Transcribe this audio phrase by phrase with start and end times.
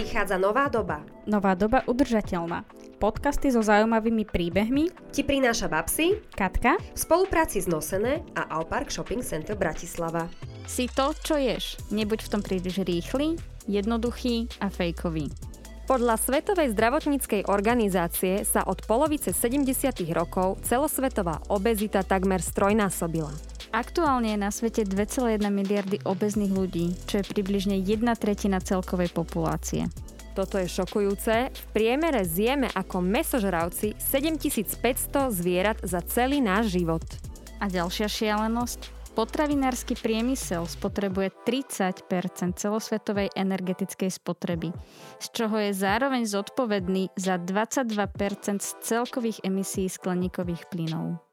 [0.00, 1.04] Prichádza nová doba.
[1.28, 2.64] Nová doba udržateľná.
[2.96, 9.20] Podcasty so zaujímavými príbehmi Ti prináša Babsi Katka v spolupráci s Nosené a Alpark Shopping
[9.20, 10.24] Center Bratislava.
[10.64, 11.76] si to, čo ješ.
[11.92, 13.36] Nebuď v tom príliš rýchly,
[13.68, 15.28] jednoduchý a fejkový.
[15.84, 19.68] Podľa Svetovej zdravotníckej organizácie sa od polovice 70.
[20.16, 23.49] rokov celosvetová obezita takmer strojnásobila.
[23.70, 29.86] Aktuálne je na svete 2,1 miliardy obezných ľudí, čo je približne jedna tretina celkovej populácie.
[30.34, 31.54] Toto je šokujúce.
[31.54, 37.06] V priemere zjeme ako mesožravci 7500 zvierat za celý náš život.
[37.62, 38.90] A ďalšia šialenosť?
[39.14, 42.10] Potravinársky priemysel spotrebuje 30%
[42.58, 44.74] celosvetovej energetickej spotreby,
[45.22, 47.86] z čoho je zároveň zodpovedný za 22
[48.58, 51.29] z celkových emisí skleníkových plynov.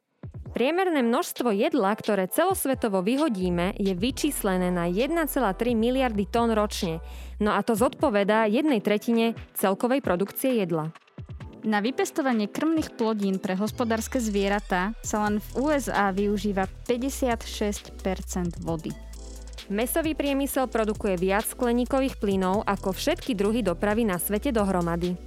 [0.58, 5.30] Priemerné množstvo jedla, ktoré celosvetovo vyhodíme, je vyčíslené na 1,3
[5.78, 6.98] miliardy tón ročne,
[7.38, 10.90] no a to zodpovedá jednej tretine celkovej produkcie jedla.
[11.68, 18.02] Na vypestovanie krmných plodín pre hospodárske zvieratá sa len v USA využíva 56%
[18.64, 18.90] vody.
[19.68, 25.20] Mesový priemysel produkuje viac skleníkových plynov ako všetky druhy dopravy na svete dohromady.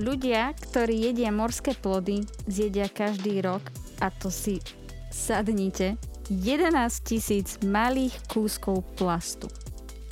[0.00, 3.60] Ľudia, ktorí jedia morské plody, zjedia každý rok,
[4.04, 4.60] a to si
[5.08, 5.96] sadnite,
[6.28, 6.68] 11
[7.00, 9.48] tisíc malých kúskov plastu.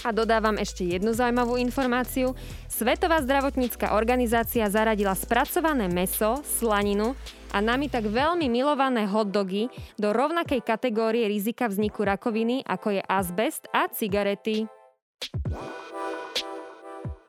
[0.02, 2.34] A dodávam ešte jednu zaujímavú informáciu.
[2.66, 7.14] Svetová zdravotnícka organizácia zaradila spracované meso, slaninu
[7.54, 9.70] a nami tak veľmi milované hotdogy
[10.00, 14.66] do rovnakej kategórie rizika vzniku rakoviny, ako je azbest a cigarety.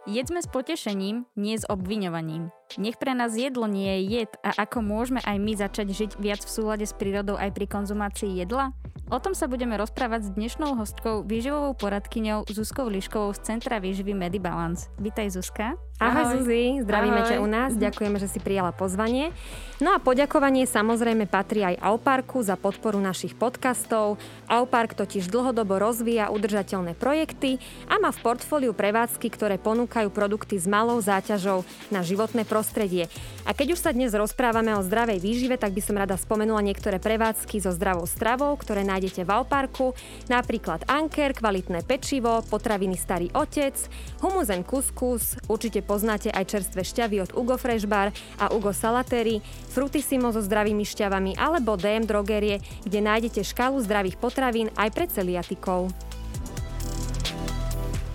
[0.09, 2.62] Jedzme s potešením, nie s obviňovaním.
[2.80, 6.42] Nech pre nás jedlo nie je jed a ako môžeme aj my začať žiť viac
[6.42, 8.73] v súlade s prírodou aj pri konzumácii jedla?
[9.11, 14.16] O tom sa budeme rozprávať s dnešnou hostkou, výživovou poradkyňou Zuzkou Liškovou z Centra výživy
[14.18, 14.90] Medibalance.
[14.97, 15.78] Vítaj Zuzka.
[16.02, 17.29] Ahoj, Zuzi, zdravíme Ahoj.
[17.29, 19.29] ťa u nás, ďakujeme, že si prijala pozvanie.
[19.78, 24.18] No a poďakovanie samozrejme patrí aj Auparku za podporu našich podcastov.
[24.50, 30.66] Aupark totiž dlhodobo rozvíja udržateľné projekty a má v portfóliu prevádzky, ktoré ponúkajú produkty s
[30.66, 31.62] malou záťažou
[31.94, 33.09] na životné prostredie.
[33.50, 37.02] A keď už sa dnes rozprávame o zdravej výžive, tak by som rada spomenula niektoré
[37.02, 39.97] prevádzky so zdravou stravou, ktoré nájdete v Auparku,
[40.30, 43.74] napríklad Anker, kvalitné pečivo, potraviny Starý otec,
[44.22, 49.41] humuzen kuskus, určite poznáte aj čerstvé šťavy od Ugo Fresh Bar a Ugo Salatery,
[49.74, 55.90] Frutissimo so zdravými šťavami alebo DM Drogerie, kde nájdete škálu zdravých potravín aj pre celiatikov.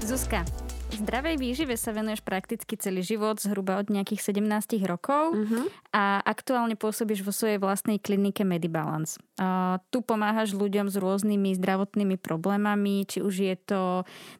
[0.06, 0.46] Zuzka,
[1.00, 5.32] zdravej výžive sa venuješ prakticky celý život, zhruba od nejakých 17 rokov
[5.94, 9.16] a aktuálne pôsobíš vo svojej vlastnej klinike Medibalance.
[9.40, 13.82] A tu pomáhaš ľuďom s rôznymi zdravotnými problémami, či už je to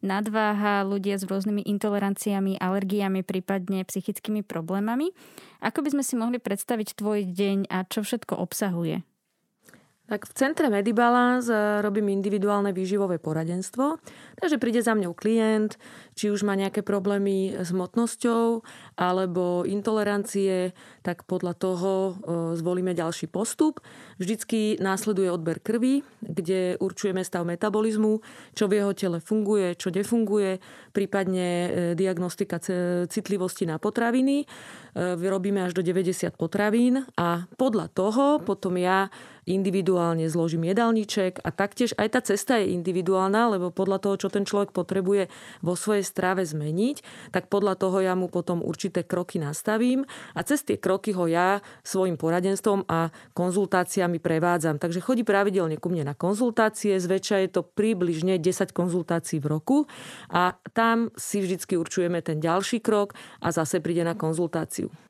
[0.05, 5.15] nadváha, ľudia s rôznymi intoleranciami, alergiami, prípadne psychickými problémami.
[5.65, 9.08] Ako by sme si mohli predstaviť tvoj deň a čo všetko obsahuje?
[10.09, 14.01] Tak v centre Medibalance e, robím individuálne výživové poradenstvo,
[14.41, 15.77] takže príde za mňou klient,
[16.17, 18.65] či už má nejaké problémy s hmotnosťou
[18.97, 20.73] alebo intolerancie,
[21.05, 22.13] tak podľa toho e,
[22.57, 23.85] zvolíme ďalší postup.
[24.17, 28.25] Vždycky následuje odber krvi, kde určujeme stav metabolizmu,
[28.57, 30.57] čo v jeho tele funguje, čo defunguje,
[30.97, 31.49] prípadne
[31.93, 32.59] diagnostika
[33.07, 34.49] citlivosti na potraviny.
[34.97, 39.13] Vyrobíme až do 90 potravín a podľa toho potom ja
[39.49, 44.45] individuálne zložím jedálniček a taktiež aj tá cesta je individuálna, lebo podľa toho, čo ten
[44.45, 45.33] človek potrebuje
[45.65, 50.05] vo svojej strave zmeniť, tak podľa toho ja mu potom určité kroky nastavím
[50.37, 54.77] a cez tie kroky ho ja svojim poradenstvom a konzultáciami prevádzam.
[54.77, 59.79] Takže chodí pravidelne ku mne na konzultácie, zväčša je to približne 10 konzultácií v roku
[60.29, 65.08] a tam si vždycky určujeme ten ďalší krok a zase príde na konzultáciu.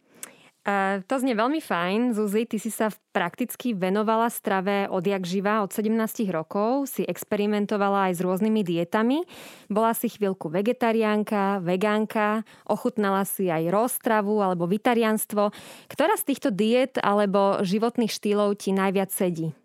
[1.08, 2.12] To znie veľmi fajn.
[2.12, 8.20] Zuzi, ty si sa prakticky venovala strave odjak živa od 17 rokov, si experimentovala aj
[8.20, 9.24] s rôznymi dietami.
[9.72, 15.56] Bola si chvíľku vegetariánka, vegánka, ochutnala si aj roztravu alebo vitarianstvo.
[15.88, 19.56] Ktorá z týchto diet alebo životných štýlov ti najviac sedí?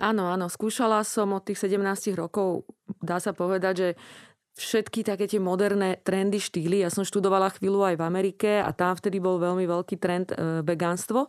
[0.00, 2.64] Áno, áno, skúšala som od tých 17 rokov,
[3.04, 3.88] dá sa povedať, že
[4.56, 6.84] všetky také tie moderné trendy, štýly.
[6.84, 10.60] Ja som študovala chvíľu aj v Amerike a tam vtedy bol veľmi veľký trend e,
[10.60, 11.28] vegánstvo.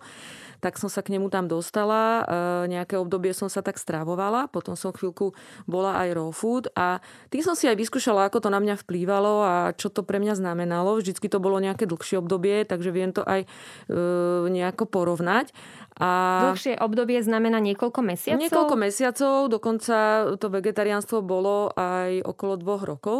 [0.63, 2.23] Tak som sa k nemu tam dostala.
[2.23, 4.47] E, nejaké obdobie som sa tak stravovala.
[4.47, 5.35] Potom som chvíľku
[5.67, 6.71] bola aj raw food.
[6.79, 10.23] A tým som si aj vyskúšala, ako to na mňa vplývalo a čo to pre
[10.23, 10.95] mňa znamenalo.
[10.95, 13.47] Vždycky to bolo nejaké dlhšie obdobie, takže viem to aj e,
[14.47, 15.51] nejako porovnať.
[15.99, 16.09] A...
[16.55, 18.41] Dlhšie obdobie znamená niekoľko mesiacov?
[18.41, 19.97] Niekoľko mesiacov, dokonca
[20.39, 23.19] to vegetariánstvo bolo aj okolo dvoch rokov.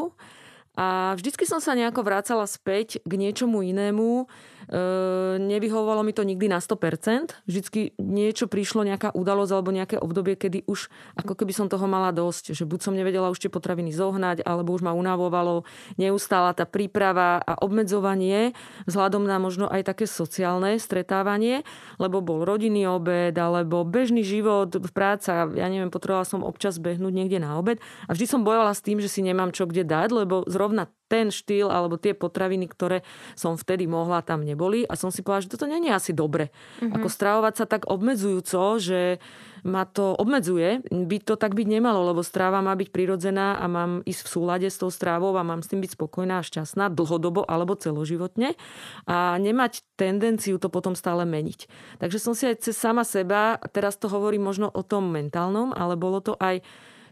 [0.74, 4.26] A vždycky som sa nejako vrácala späť k niečomu inému.
[4.26, 7.46] E, nevyhovovalo mi to nikdy na 100%.
[7.46, 12.10] Vždycky niečo prišlo, nejaká udalosť alebo nejaké obdobie, kedy už ako keby som toho mala
[12.10, 12.58] dosť.
[12.58, 15.62] Že buď som nevedela už tie potraviny zohnať, alebo už ma unavovalo
[16.02, 18.58] neustála tá príprava a obmedzovanie
[18.90, 21.62] vzhľadom na možno aj také sociálne stretávanie,
[22.02, 25.46] lebo bol rodinný obed, alebo bežný život, práca.
[25.54, 27.78] Ja neviem, potrebovala som občas behnúť niekde na obed.
[28.10, 31.28] A vždy som bojovala s tým, že si nemám čo kde dať, lebo zrovna ten
[31.28, 33.04] štýl alebo tie potraviny, ktoré
[33.36, 34.88] som vtedy mohla, tam neboli.
[34.88, 36.56] A som si povedala, že toto nie je asi dobre.
[36.80, 36.96] Mm-hmm.
[36.96, 39.20] Ako stravovať sa tak obmedzujúco, že
[39.68, 40.80] ma to obmedzuje.
[40.88, 44.68] By to tak byť nemalo, lebo stráva má byť prirodzená a mám ísť v súlade
[44.72, 48.56] s tou strávou a mám s tým byť spokojná a šťastná dlhodobo alebo celoživotne
[49.04, 51.68] a nemať tendenciu to potom stále meniť.
[52.00, 55.96] Takže som si aj cez sama seba, teraz to hovorím možno o tom mentálnom, ale
[56.00, 56.64] bolo to aj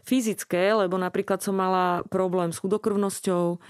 [0.02, 3.62] fyzické, lebo napríklad som mala problém s chudokrvnosťou,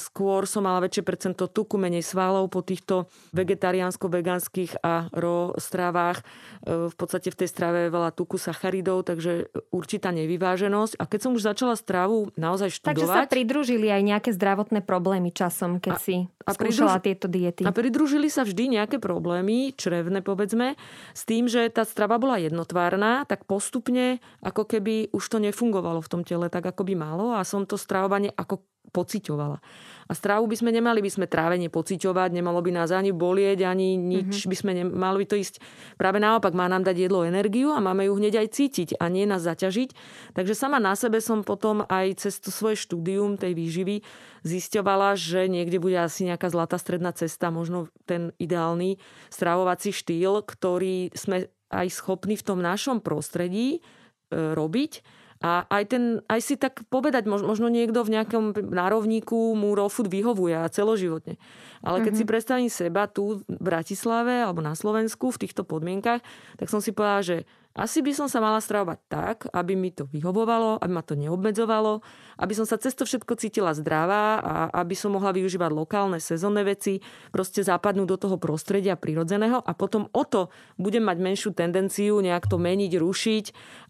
[0.00, 3.04] skôr som mala väčšie percento tuku, menej svalov po týchto
[3.36, 6.24] vegetariánsko-vegánskych a ro stravách.
[6.64, 10.96] Ehm, v podstate v tej strave je veľa tuku, sacharidov, takže určitá nevyváženosť.
[10.96, 12.96] A keď som už začala stravu naozaj študovať...
[12.96, 17.04] Takže sa pridružili aj nejaké zdravotné problémy časom, keď a, si a skúšala pridruž...
[17.04, 17.62] tieto diety.
[17.68, 20.80] A pridružili sa vždy nejaké problémy, črevné povedzme,
[21.12, 26.08] s tým, že tá strava bola jednotvárna, tak postupne ako keby už to nefungovalo v
[26.10, 29.58] tom tele tak, ako by malo a som to stravovanie ako pociťovala.
[30.04, 33.96] A strávu by sme nemali by sme trávenie pociťovať, nemalo by nás ani bolieť, ani
[33.96, 34.50] nič mm-hmm.
[34.52, 35.64] by sme nemali by to ísť.
[35.96, 39.24] Práve naopak, má nám dať jedlo energiu a máme ju hneď aj cítiť a nie
[39.24, 39.96] nás zaťažiť.
[40.36, 44.04] Takže sama na sebe som potom aj cez to svoje štúdium tej výživy
[44.44, 49.00] zisťovala, že niekde bude asi nejaká zlatá stredná cesta, možno ten ideálny
[49.32, 56.24] stravovací štýl, ktorý sme aj schopní v tom našom prostredí e, robiť a aj, ten,
[56.24, 61.36] aj si tak povedať, možno niekto v nejakom nárovníku mu raw food vyhovuje a celoživotne.
[61.84, 62.24] Ale keď mm-hmm.
[62.24, 66.24] si predstavím seba tu v Bratislave alebo na Slovensku v týchto podmienkach,
[66.56, 67.36] tak som si povedala, že
[67.74, 72.06] asi by som sa mala stravovať tak, aby mi to vyhovovalo, aby ma to neobmedzovalo,
[72.38, 76.62] aby som sa cez to všetko cítila zdravá a aby som mohla využívať lokálne sezónne
[76.62, 77.02] veci,
[77.34, 82.46] proste zapadnúť do toho prostredia prirodzeného a potom o to budem mať menšiu tendenciu nejak
[82.46, 83.44] to meniť, rušiť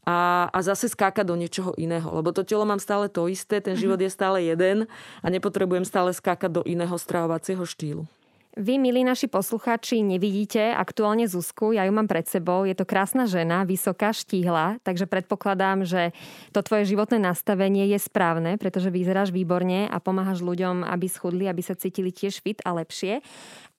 [0.09, 2.09] a, a zase skákať do niečoho iného.
[2.09, 4.05] Lebo to telo mám stále to isté, ten život mhm.
[4.09, 4.89] je stále jeden
[5.21, 8.09] a nepotrebujem stále skákať do iného stravovacieho štýlu.
[8.55, 12.63] Vy, milí naši poslucháči, nevidíte aktuálne Zuzku, ja ju mám pred sebou.
[12.63, 16.15] Je to krásna žena, vysoká, štíhla, takže predpokladám, že
[16.55, 21.67] to tvoje životné nastavenie je správne, pretože vyzeráš výborne a pomáhaš ľuďom, aby schudli, aby
[21.67, 23.27] sa cítili tiež fit a lepšie.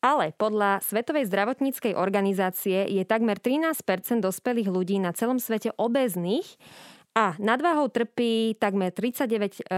[0.03, 3.79] Ale podľa Svetovej zdravotníckej organizácie je takmer 13%
[4.19, 6.59] dospelých ľudí na celom svete obezných
[7.15, 9.71] a nadváhou trpí takmer 39%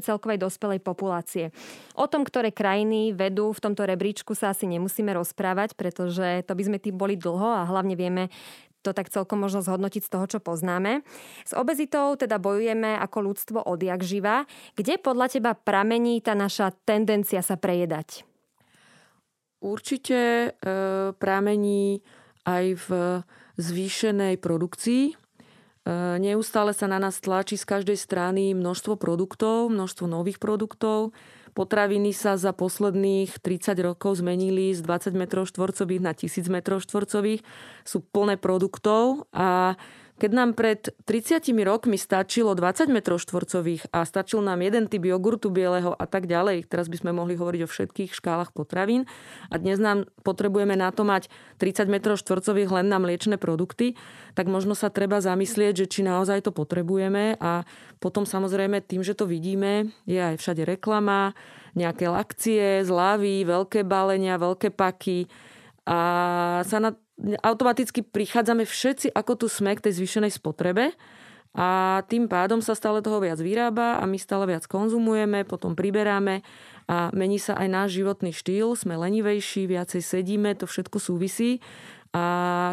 [0.00, 1.52] celkovej dospelej populácie.
[1.92, 6.62] O tom, ktoré krajiny vedú v tomto rebríčku sa asi nemusíme rozprávať, pretože to by
[6.64, 8.32] sme tým boli dlho a hlavne vieme
[8.80, 11.04] to tak celkom možno zhodnotiť z toho, čo poznáme.
[11.44, 14.48] S obezitou teda bojujeme ako ľudstvo odjak živa.
[14.72, 18.24] Kde podľa teba pramení tá naša tendencia sa prejedať?
[19.58, 20.48] Určite e,
[21.18, 22.00] pramení
[22.46, 22.88] aj v
[23.58, 25.27] zvýšenej produkcii
[26.20, 31.16] neustále sa na nás tlačí z každej strany množstvo produktov, množstvo nových produktov.
[31.56, 37.40] Potraviny sa za posledných 30 rokov zmenili z 20 m štvorcových na 1000 m štvorcových.
[37.82, 39.74] Sú plné produktov a
[40.18, 45.48] keď nám pred 30 rokmi stačilo 20 m štvorcových a stačil nám jeden typ jogurtu
[45.48, 49.06] bieleho a tak ďalej, teraz by sme mohli hovoriť o všetkých škálach potravín
[49.48, 51.30] a dnes nám potrebujeme na to mať
[51.62, 53.94] 30 m štvorcových len na mliečne produkty,
[54.34, 57.62] tak možno sa treba zamyslieť, že či naozaj to potrebujeme a
[58.02, 61.38] potom samozrejme tým, že to vidíme, je aj všade reklama,
[61.78, 65.30] nejaké lakcie, zľavy, veľké balenia, veľké paky
[65.86, 65.98] a
[66.66, 66.92] sa na
[67.42, 70.94] automaticky prichádzame všetci, ako tu sme k tej zvýšenej spotrebe
[71.56, 76.44] a tým pádom sa stále toho viac vyrába a my stále viac konzumujeme, potom priberáme
[76.86, 81.58] a mení sa aj náš životný štýl, sme lenivejší, viacej sedíme, to všetko súvisí
[82.08, 82.24] a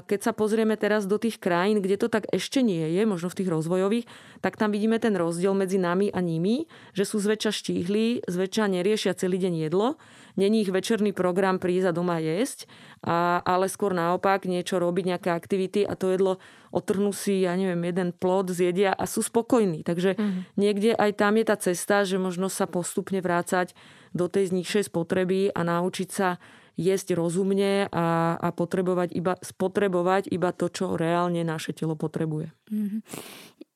[0.07, 3.43] keď sa pozrieme teraz do tých krajín, kde to tak ešte nie je, možno v
[3.43, 4.07] tých rozvojových,
[4.39, 9.11] tak tam vidíme ten rozdiel medzi nami a nimi, že sú zväčša štíhli, zväčša neriešia
[9.11, 9.99] celý deň jedlo,
[10.39, 12.63] není ich večerný program prísť a doma jesť,
[13.03, 16.39] a, ale skôr naopak niečo robiť, nejaké aktivity a to jedlo
[16.71, 19.83] otrhnú si, ja neviem, jeden plod, zjedia a sú spokojní.
[19.83, 20.59] Takže mm.
[20.59, 23.75] niekde aj tam je tá cesta, že možno sa postupne vrácať
[24.15, 26.39] do tej nižšej spotreby a naučiť sa
[26.75, 32.51] jesť rozumne a, a potrebovať iba, spotrebovať iba to, čo reálne naše telo potrebuje.
[32.71, 33.01] Mm-hmm.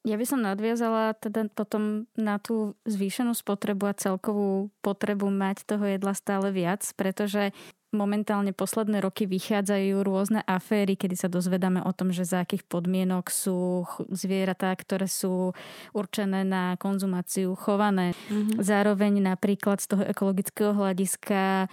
[0.08, 5.84] Ja by som nadviazala teda potom na tú zvýšenú spotrebu a celkovú potrebu mať toho
[5.84, 7.52] jedla stále viac, pretože
[7.90, 13.34] momentálne posledné roky vychádzajú rôzne aféry, kedy sa dozvedáme o tom, že za akých podmienok
[13.34, 15.58] sú zvieratá, ktoré sú
[15.92, 18.14] určené na konzumáciu chované.
[18.30, 18.62] Mm-hmm.
[18.62, 21.66] Zároveň napríklad z toho ekologického hľadiska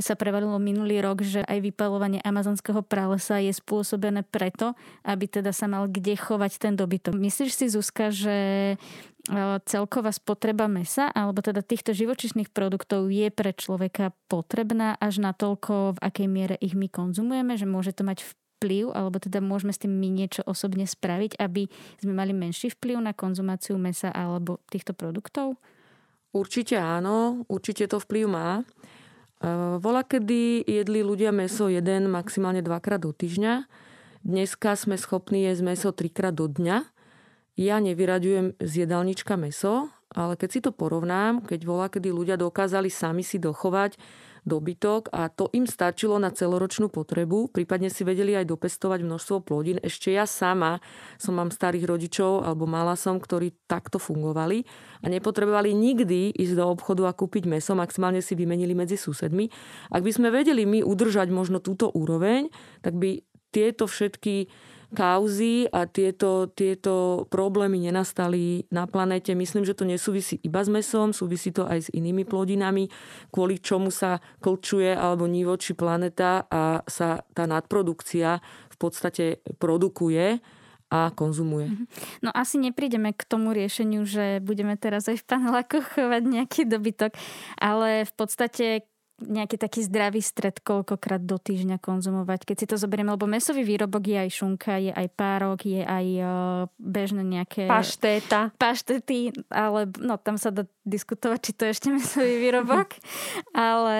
[0.00, 4.76] sa prevalilo minulý rok, že aj vypalovanie amazonského pralesa je spôsobené preto,
[5.08, 7.16] aby teda sa mal kde chovať ten dobytok.
[7.16, 8.36] Myslíš si, Zuzka, že
[9.66, 15.98] celková spotreba mesa alebo teda týchto živočišných produktov je pre človeka potrebná až na toľko,
[15.98, 19.82] v akej miere ich my konzumujeme, že môže to mať vplyv, alebo teda môžeme s
[19.82, 21.66] tým my niečo osobne spraviť, aby
[21.98, 25.58] sme mali menší vplyv na konzumáciu mesa alebo týchto produktov?
[26.30, 28.60] Určite áno, určite to vplyv má.
[28.60, 28.64] E,
[29.80, 33.66] vola, kedy jedli ľudia meso jeden, maximálne dvakrát do týždňa.
[34.26, 36.95] Dneska sme schopní jesť meso trikrát do dňa
[37.56, 42.92] ja nevyraďujem z jedálnička meso, ale keď si to porovnám, keď volá, kedy ľudia dokázali
[42.92, 43.96] sami si dochovať
[44.46, 49.82] dobytok a to im stačilo na celoročnú potrebu, prípadne si vedeli aj dopestovať množstvo plodín.
[49.82, 50.78] Ešte ja sama
[51.18, 54.62] som mám starých rodičov, alebo mala som, ktorí takto fungovali
[55.02, 59.50] a nepotrebovali nikdy ísť do obchodu a kúpiť meso, maximálne si vymenili medzi susedmi.
[59.90, 62.46] Ak by sme vedeli my udržať možno túto úroveň,
[62.86, 64.46] tak by tieto všetky
[64.94, 69.34] kauzy a tieto, tieto problémy nenastali na planete.
[69.34, 72.86] Myslím, že to nesúvisí iba s mesom, súvisí to aj s inými plodinami,
[73.34, 78.38] kvôli čomu sa klčuje alebo nívoči planeta a sa tá nadprodukcia
[78.70, 80.38] v podstate produkuje
[80.86, 81.66] a konzumuje.
[81.66, 81.84] Mhm.
[82.22, 87.18] No asi neprídeme k tomu riešeniu, že budeme teraz aj v panelákoch chovať nejaký dobytok,
[87.58, 88.66] ale v podstate
[89.16, 92.44] nejaký taký zdravý stred koľkokrát do týždňa konzumovať.
[92.44, 96.06] Keď si to zoberieme, lebo mesový výrobok je aj šunka, je aj párok, je aj
[96.20, 96.28] uh,
[96.76, 97.64] bežné nejaké...
[97.64, 98.52] Paštéta.
[98.60, 102.92] Paštety, ale no tam sa dá diskutovať, či to je ešte mesový výrobok.
[103.56, 103.96] ale...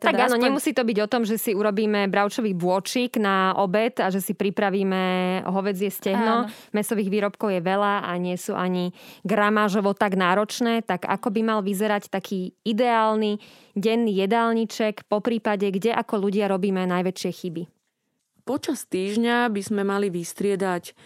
[0.00, 0.46] Teda tak áno, aspoň...
[0.48, 4.32] nemusí to byť o tom, že si urobíme bravčový bôčik na obed a že si
[4.32, 6.48] pripravíme hovedzie stehno.
[6.48, 6.72] Áno.
[6.72, 11.60] Mesových výrobkov je veľa a nie sú ani gramážovo tak náročné, tak ako by mal
[11.60, 13.36] vyzerať taký ideálny
[13.76, 17.62] denný jedálniček, po prípade, kde ako ľudia robíme najväčšie chyby?
[18.48, 20.96] Počas týždňa by sme mali vystriedať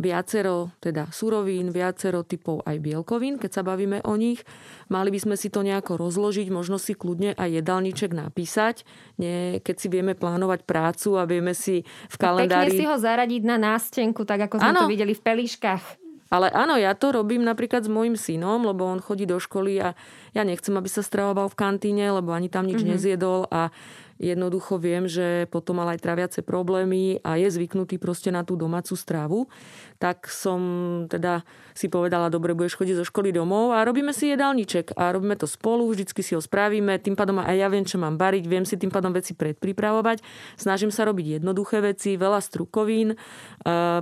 [0.00, 4.40] viacero teda surovín, viacero typov aj bielkovín, keď sa bavíme o nich.
[4.88, 8.88] Mali by sme si to nejako rozložiť, možno si kľudne aj jedálniček napísať,
[9.20, 12.72] nie, keď si vieme plánovať prácu a vieme si v kalendári...
[12.72, 14.80] Pekne si ho zaradiť na nástenku, tak ako sme ano.
[14.88, 15.84] to videli v pelíškach.
[16.30, 19.98] Ale áno, ja to robím napríklad s môjim synom, lebo on chodí do školy a
[20.30, 22.94] ja nechcem, aby sa stravoval v kantíne, lebo ani tam nič mm-hmm.
[22.94, 23.74] nezjedol a
[24.20, 28.92] jednoducho viem, že potom mal aj traviace problémy a je zvyknutý proste na tú domácu
[28.92, 29.48] stravu,
[29.96, 30.60] tak som
[31.08, 31.40] teda
[31.72, 35.48] si povedala, dobre, budeš chodiť zo školy domov a robíme si jedálniček a robíme to
[35.48, 38.76] spolu, vždycky si ho spravíme, tým pádom aj ja viem, čo mám bariť, viem si
[38.76, 40.20] tým pádom veci predpripravovať,
[40.60, 43.16] snažím sa robiť jednoduché veci, veľa strukovín,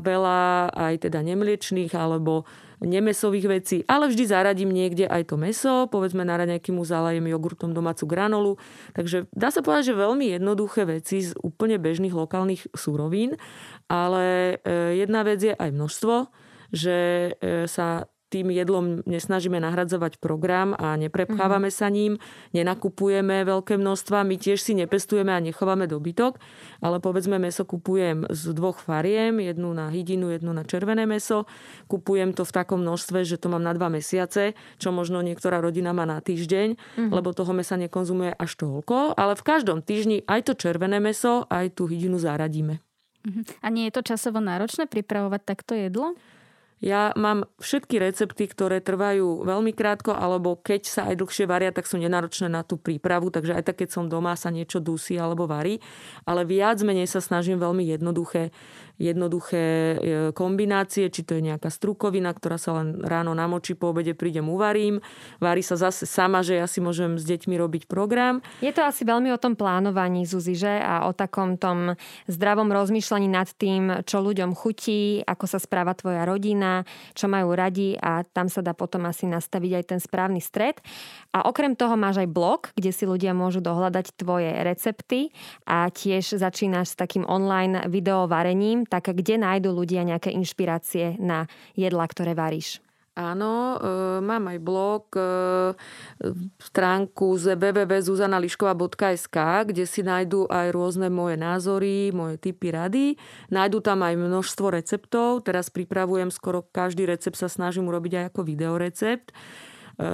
[0.02, 0.38] veľa
[0.74, 2.42] aj teda nemliečných alebo
[2.82, 7.74] nemesových vecí, ale vždy zaradím niekde aj to meso, povedzme na raňajky mu zalajem jogurtom
[7.74, 8.52] domácu granolu.
[8.94, 13.34] Takže dá sa povedať, že veľmi jednoduché veci z úplne bežných lokálnych súrovín,
[13.90, 16.14] ale e, jedna vec je aj množstvo,
[16.70, 16.96] že
[17.40, 21.80] e, sa tým jedlom nesnažíme nahradzovať program a neprepchávame mm-hmm.
[21.80, 22.12] sa ním,
[22.52, 26.36] nenakupujeme veľké množstva, my tiež si nepestujeme a nechováme dobytok,
[26.84, 31.48] ale povedzme meso kupujem z dvoch fariem, jednu na hydinu, jednu na červené meso.
[31.88, 35.96] Kupujem to v takom množstve, že to mám na dva mesiace, čo možno niektorá rodina
[35.96, 37.10] má na týždeň, mm-hmm.
[37.10, 41.72] lebo toho mesa nekonzumuje až toľko, ale v každom týždni aj to červené meso, aj
[41.72, 42.84] tú hydinu zaradíme.
[43.24, 43.44] Mm-hmm.
[43.64, 46.14] A nie je to časovo náročné pripravovať takto jedlo?
[46.78, 51.90] Ja mám všetky recepty, ktoré trvajú veľmi krátko, alebo keď sa aj dlhšie varia, tak
[51.90, 55.50] sú nenáročné na tú prípravu, takže aj tak, keď som doma, sa niečo dusí alebo
[55.50, 55.82] varí.
[56.22, 58.54] Ale viac menej sa snažím veľmi jednoduché
[58.98, 59.96] jednoduché e,
[60.34, 64.98] kombinácie, či to je nejaká strukovina, ktorá sa len ráno namočí, po obede prídem, uvarím.
[65.38, 68.42] Varí sa zase sama, že ja si môžem s deťmi robiť program.
[68.58, 70.82] Je to asi veľmi o tom plánovaní, Zuzi, že?
[70.82, 71.94] A o takom tom
[72.26, 76.82] zdravom rozmýšľaní nad tým, čo ľuďom chutí, ako sa správa tvoja rodina,
[77.14, 80.82] čo majú radi a tam sa dá potom asi nastaviť aj ten správny stred.
[81.30, 85.30] A okrem toho máš aj blog, kde si ľudia môžu dohľadať tvoje recepty
[85.62, 91.44] a tiež začínaš s takým online videovarením, tak kde nájdu ľudia nejaké inšpirácie na
[91.76, 92.80] jedla, ktoré varíš?
[93.18, 95.74] Áno, e, mám aj blog, e,
[96.62, 103.18] stránku z www.zuzanališkova.sk, kde si nájdú aj rôzne moje názory, moje typy rady.
[103.50, 105.42] Nájdú tam aj množstvo receptov.
[105.42, 109.34] Teraz pripravujem skoro každý recept sa snažím urobiť aj ako videorecept.
[109.98, 110.08] E,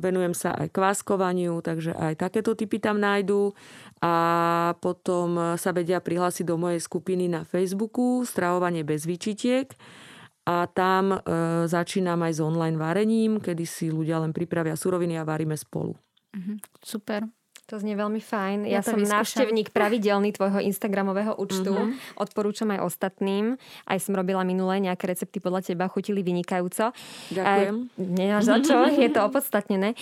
[0.00, 3.52] venujem sa aj kváskovaniu, takže aj takéto typy tam nájdú.
[4.00, 4.14] A
[4.80, 9.72] potom sa vedia prihlásiť do mojej skupiny na Facebooku Stravovanie bez vyčitiek
[10.46, 11.18] a tam e,
[11.66, 15.98] začínam aj s online varením, kedy si ľudia len pripravia suroviny a varíme spolu.
[16.38, 16.56] Mm-hmm.
[16.78, 17.26] Super.
[17.66, 18.70] To znie veľmi fajn.
[18.70, 21.74] Ja, ja som návštevník pravidelný tvojho Instagramového účtu.
[21.74, 22.14] Mm-hmm.
[22.14, 23.58] Odporúčam aj ostatným.
[23.82, 26.94] Aj som robila minulé nejaké recepty podľa teba, chutili vynikajúco.
[27.34, 27.90] Ďakujem.
[27.98, 29.98] Nemáš za čo, je to opodstatnené.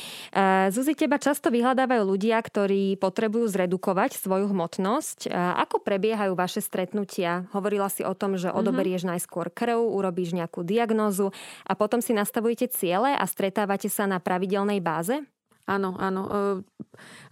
[0.77, 5.33] Zuzi, teba často vyhľadávajú ľudia, ktorí potrebujú zredukovať svoju hmotnosť.
[5.65, 7.49] Ako prebiehajú vaše stretnutia?
[7.57, 8.61] Hovorila si o tom, že mhm.
[8.61, 9.13] odoberieš mm-hmm.
[9.17, 11.33] najskôr krv, urobíš nejakú diagnózu
[11.65, 15.25] a potom si nastavujete ciele a stretávate sa na pravidelnej báze?
[15.65, 16.23] Áno, áno.
[16.29, 16.33] E,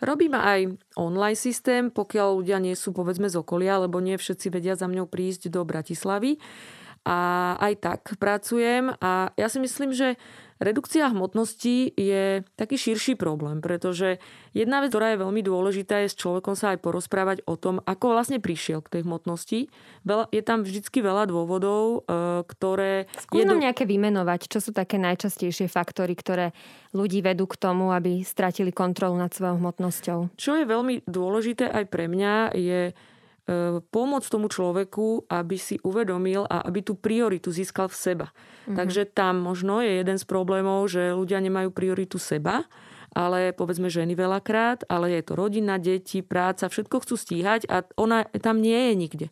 [0.00, 0.60] robíme aj
[0.96, 5.04] online systém, pokiaľ ľudia nie sú povedzme z okolia, lebo nie všetci vedia za mňou
[5.04, 6.40] prísť do Bratislavy.
[7.02, 7.18] A
[7.58, 10.14] aj tak pracujem a ja si myslím, že
[10.62, 14.22] redukcia hmotnosti je taký širší problém, pretože
[14.54, 18.14] jedna vec, ktorá je veľmi dôležitá, je s človekom sa aj porozprávať o tom, ako
[18.14, 19.68] vlastne prišiel k tej hmotnosti.
[20.30, 23.10] Je tam vždycky veľa dôvodov, e, ktoré...
[23.18, 23.58] Skús do...
[23.58, 26.54] nejaké vymenovať, čo sú také najčastejšie faktory, ktoré
[26.94, 30.38] ľudí vedú k tomu, aby stratili kontrolu nad svojou hmotnosťou.
[30.38, 32.80] Čo je veľmi dôležité aj pre mňa, je
[33.90, 38.26] pomôcť tomu človeku, aby si uvedomil a aby tú prioritu získal v seba.
[38.30, 38.76] Mm-hmm.
[38.78, 42.62] Takže tam možno je jeden z problémov, že ľudia nemajú prioritu seba,
[43.12, 48.24] ale povedzme ženy veľakrát, ale je to rodina, deti, práca, všetko chcú stíhať a ona
[48.40, 49.26] tam nie je nikde.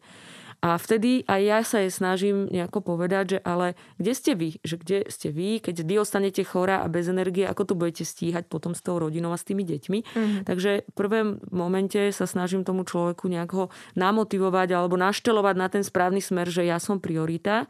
[0.61, 4.50] A vtedy aj ja sa jej snažím nejako povedať, že ale kde ste vy?
[4.61, 8.45] Že kde ste vy, keď vy ostanete chorá a bez energie, ako to budete stíhať
[8.45, 9.99] potom s tou rodinou a s tými deťmi.
[10.05, 10.43] Mm-hmm.
[10.45, 13.64] Takže v prvom momente sa snažím tomu človeku nejak ho
[13.97, 17.64] namotivovať alebo naštelovať na ten správny smer, že ja som priorita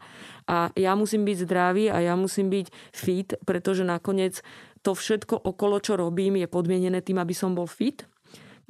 [0.51, 4.43] a ja musím byť zdravý a ja musím byť fit, pretože nakoniec
[4.83, 8.03] to všetko okolo, čo robím, je podmienené tým, aby som bol fit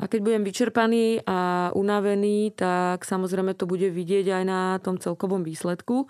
[0.01, 5.45] a keď budem vyčerpaný a unavený, tak samozrejme to bude vidieť aj na tom celkovom
[5.45, 6.09] výsledku.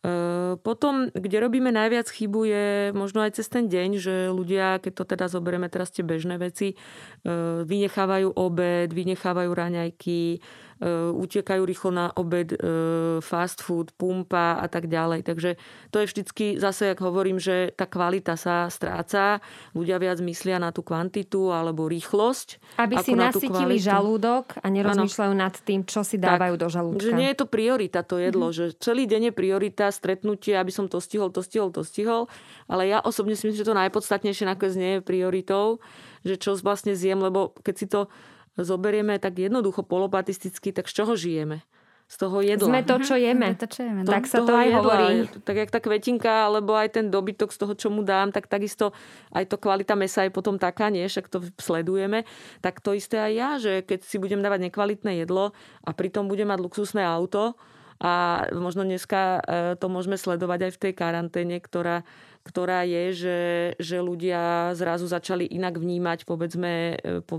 [0.00, 4.92] E, potom, kde robíme najviac chybu je možno aj cez ten deň, že ľudia, keď
[4.96, 6.76] to teda zoberieme teraz tie bežné veci, e,
[7.60, 10.40] vynechávajú obed, vynechávajú raňajky,
[11.12, 12.58] utekajú rýchlo na obed, e,
[13.20, 15.28] fast food, pumpa a tak ďalej.
[15.28, 15.60] Takže
[15.92, 19.44] to je vždycky, zase, ak hovorím, že tá kvalita sa stráca,
[19.76, 22.80] ľudia viac myslia na tú kvantitu alebo rýchlosť.
[22.80, 25.44] Aby si nasytili žalúdok a nerozmýšľajú ano.
[25.44, 27.04] nad tým, čo si dávajú tak, do žalúdka.
[27.04, 28.72] Že nie je to priorita to jedlo, mm-hmm.
[28.72, 32.32] že celý deň je priorita, stretnutie, aby som to stihol, to stihol, to stihol,
[32.72, 35.84] ale ja osobne si myslím, že to najpodstatnejšie nakoniec nie je prioritou,
[36.24, 38.08] že čo vlastne zjem, lebo keď si to
[38.62, 41.64] zoberieme tak jednoducho polopatisticky, tak z čoho žijeme?
[42.10, 42.66] z toho jedla.
[42.66, 43.54] Sme to, čo jeme.
[43.54, 44.02] To, čo jeme.
[44.02, 44.10] No.
[44.10, 44.78] Tak sa to aj jedla.
[44.82, 45.30] hovorí.
[45.46, 48.90] Tak jak tá kvetinka, alebo aj ten dobytok z toho, čo mu dám, tak takisto
[49.30, 51.06] aj to kvalita mesa je potom taká, nie?
[51.06, 52.26] Však to sledujeme.
[52.66, 55.54] Tak to isté aj ja, že keď si budem dávať nekvalitné jedlo
[55.86, 57.54] a pritom budem mať luxusné auto,
[58.00, 59.40] a možno dneska e,
[59.76, 62.00] to môžeme sledovať aj v tej karanténe, ktorá
[62.40, 63.38] ktorá je, že,
[63.76, 67.36] že ľudia zrazu začali inak vnímať povedzme e, po,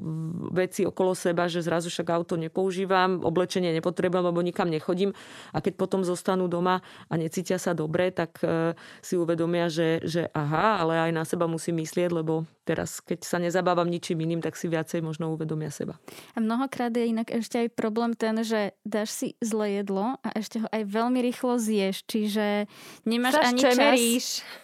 [0.53, 5.17] veci okolo seba, že zrazu však auto nepoužívam, oblečenie nepotrebujem, lebo nikam nechodím
[5.51, 10.29] a keď potom zostanú doma a necítia sa dobre, tak e, si uvedomia, že, že
[10.37, 14.53] aha, ale aj na seba musím myslieť, lebo teraz, keď sa nezabávam ničím iným, tak
[14.53, 15.97] si viacej možno uvedomia seba.
[16.37, 20.61] A mnohokrát je inak ešte aj problém ten, že dáš si zlé jedlo a ešte
[20.61, 22.69] ho aj veľmi rýchlo zješ, čiže
[23.03, 23.99] nemáš Zaš ani čas.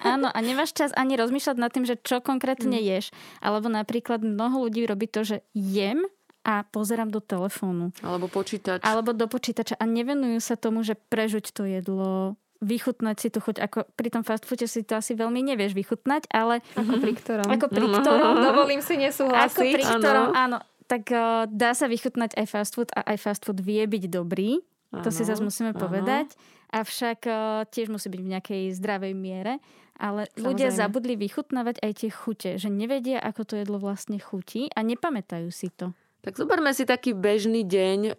[0.06, 2.84] Áno, Áno, a nemáš čas ani rozmýšľať nad tým, že čo konkrétne mm.
[2.84, 3.06] ješ.
[3.40, 6.04] Alebo napríklad mnoho ľudí robí to, že jem
[6.44, 7.96] a pozerám do telefónu.
[8.04, 8.84] Alebo počítač.
[8.84, 13.63] Alebo do počítača a nevenujú sa tomu, že prežuť to jedlo, vychutnať si tu chuť.
[13.63, 16.60] Ako pri tom fast foode si to asi veľmi nevieš vychutnať, ale...
[16.76, 17.48] Ako pri ktorom.
[17.48, 18.36] Ako pri ktorom.
[18.52, 19.56] Dovolím si nesúhlasiť.
[19.56, 20.60] Ako pri ktorom, áno.
[20.88, 24.63] Tak uh, dá sa vychutnať aj fast food a aj fast food vie byť dobrý.
[24.96, 25.80] Ano, to si zase musíme ano.
[25.84, 26.32] povedať.
[26.72, 29.60] Avšak uh, tiež musí byť v nejakej zdravej miere.
[29.98, 30.46] Ale Samozrejme.
[30.46, 35.50] ľudia zabudli vychutnávať aj tie chute, že nevedia, ako to jedlo vlastne chutí a nepamätajú
[35.50, 35.98] si to.
[36.28, 38.14] Tak zoberme si taký bežný deň e,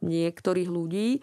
[0.00, 1.18] niektorých ľudí.
[1.18, 1.20] E,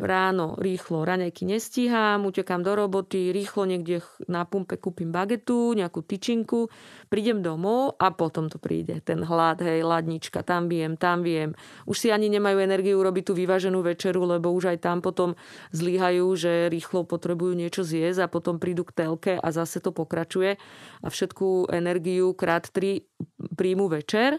[0.00, 6.72] ráno rýchlo raňajky nestíham, utekám do roboty, rýchlo niekde na pumpe kúpim bagetu, nejakú tyčinku,
[7.10, 9.02] prídem domov a potom to príde.
[9.02, 11.58] Ten hlad, hej, ladnička, tam viem, tam viem.
[11.84, 15.34] Už si ani nemajú energiu urobiť tú vyváženú večeru, lebo už aj tam potom
[15.74, 20.54] zlíhajú, že rýchlo potrebujú niečo zjesť a potom prídu k telke a zase to pokračuje
[21.02, 23.10] a všetku energiu krát tri
[23.58, 24.38] príjmu večer.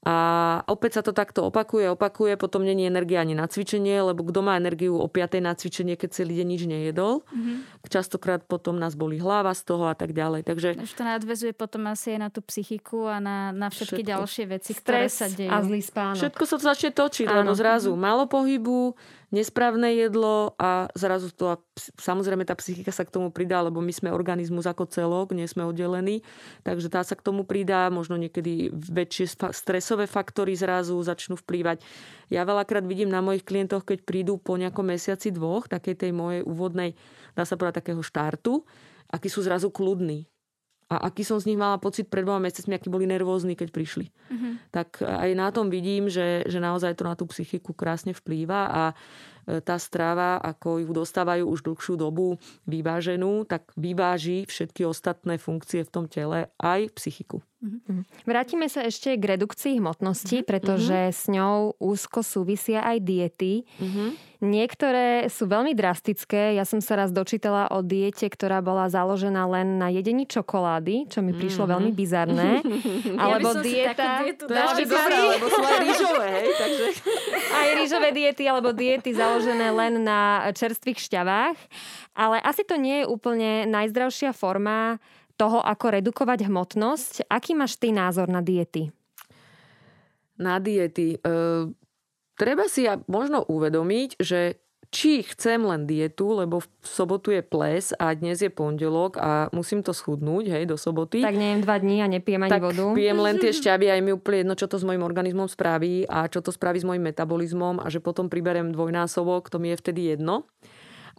[0.00, 0.16] A
[0.64, 4.56] opäť sa to takto opakuje, opakuje, potom není energia ani na cvičenie, lebo kto má
[4.56, 7.20] energiu o 5 na cvičenie, keď celý deň nič nejedol.
[7.28, 7.84] Mm-hmm.
[7.84, 10.48] Častokrát potom nás boli hlava z toho a tak ďalej.
[10.48, 10.80] Takže...
[10.80, 14.12] Už to nadvezuje potom asi aj na tú psychiku a na, na všetky všetko.
[14.16, 15.52] ďalšie veci, ktoré Stres sa dejú.
[15.52, 16.16] a zlý spánok.
[16.16, 17.36] Všetko sa to začne točiť, Áno.
[17.44, 18.00] lebo zrazu mm-hmm.
[18.00, 18.96] málo pohybu,
[19.30, 21.58] nesprávne jedlo a zrazu to,
[21.98, 25.62] samozrejme tá psychika sa k tomu pridá, lebo my sme organizmus ako celok, nie sme
[25.66, 26.26] oddelení,
[26.66, 31.82] takže tá sa k tomu pridá, možno niekedy väčšie stresové faktory zrazu začnú vplývať.
[32.28, 36.42] Ja veľakrát vidím na mojich klientoch, keď prídu po nejakom mesiaci dvoch, takej tej mojej
[36.42, 36.98] úvodnej,
[37.38, 38.66] dá sa povedať, takého štartu,
[39.10, 40.26] akí sú zrazu kľudní
[40.90, 44.10] a aký som z nich mala pocit pred dvoma mesiacmi, akí boli nervózni, keď prišli.
[44.10, 44.52] Mm-hmm.
[44.74, 48.82] Tak aj na tom vidím, že, že naozaj to na tú psychiku krásne vplýva a
[48.90, 48.94] e,
[49.62, 55.92] tá strava, ako ju dostávajú už dlhšiu dobu vyváženú, tak vyváži všetky ostatné funkcie v
[55.94, 57.38] tom tele, aj psychiku.
[57.60, 58.24] Mm-hmm.
[58.24, 60.48] Vrátime sa ešte k redukcii hmotnosti, mm-hmm.
[60.48, 63.68] pretože s ňou úzko súvisia aj diety.
[64.40, 66.56] Niektoré sú veľmi drastické.
[66.56, 71.20] Ja som sa raz dočítala o diete, ktorá bola založená len na jedení čokolády, čo
[71.20, 71.74] mi prišlo mm-hmm.
[71.76, 72.50] veľmi bizarné.
[73.20, 74.08] Alebo ja dieta...
[74.24, 76.84] To je dobré, lebo sú aj rýžové, hej, takže...
[77.60, 81.58] Aj rýžové diety, alebo diety založené len na čerstvých šťavách.
[82.16, 85.02] Ale asi to nie je úplne najzdravšia forma
[85.40, 87.12] toho, ako redukovať hmotnosť.
[87.32, 88.92] Aký máš ty názor na diety?
[90.36, 91.16] Na diety.
[91.16, 91.64] E-
[92.36, 98.10] treba si možno uvedomiť, že či chcem len dietu, lebo v sobotu je ples a
[98.10, 101.22] dnes je pondelok a musím to schudnúť, hej, do soboty.
[101.22, 102.90] Tak neviem dva dní a nepijem ani tak vodu.
[102.90, 106.10] pijem len tie šťavy a je mi úplne jedno, čo to s mojim organizmom spraví
[106.10, 109.78] a čo to spraví s mojim metabolizmom a že potom priberem dvojnásobok, to mi je
[109.78, 110.50] vtedy jedno.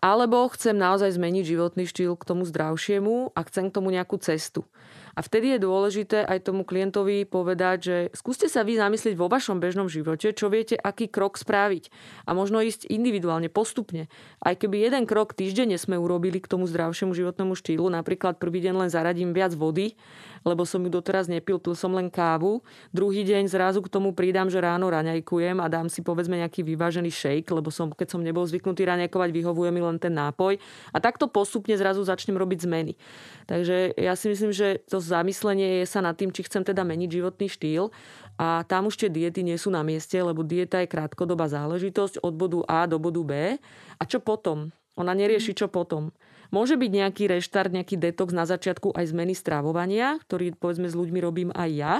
[0.01, 4.65] Alebo chcem naozaj zmeniť životný štýl k tomu zdravšiemu a chcem k tomu nejakú cestu.
[5.13, 9.59] A vtedy je dôležité aj tomu klientovi povedať, že skúste sa vy zamyslieť vo vašom
[9.59, 11.91] bežnom živote, čo viete, aký krok spraviť.
[12.25, 14.07] A možno ísť individuálne, postupne.
[14.39, 18.87] Aj keby jeden krok týždenne sme urobili k tomu zdravšiemu životnému štýlu, napríklad prvý deň
[18.87, 19.99] len zaradím viac vody,
[20.41, 22.61] lebo som ju doteraz nepil, pil som len kávu.
[22.89, 27.09] Druhý deň zrazu k tomu pridám, že ráno raňajkujem a dám si povedzme nejaký vyvážený
[27.13, 30.57] shake, lebo som, keď som nebol zvyknutý raňajkovať, vyhovuje mi len ten nápoj.
[30.91, 32.93] A takto postupne zrazu začnem robiť zmeny.
[33.45, 37.09] Takže ja si myslím, že to zamyslenie je sa nad tým, či chcem teda meniť
[37.21, 37.93] životný štýl
[38.41, 42.33] a tam už tie diety nie sú na mieste, lebo dieta je krátkodobá záležitosť od
[42.33, 43.31] bodu A do bodu B.
[43.99, 44.73] A čo potom?
[44.97, 46.09] Ona nerieši, čo potom.
[46.51, 51.19] Môže byť nejaký reštart, nejaký detox na začiatku aj zmeny stravovania, ktorý povedzme s ľuďmi
[51.23, 51.95] robím aj ja,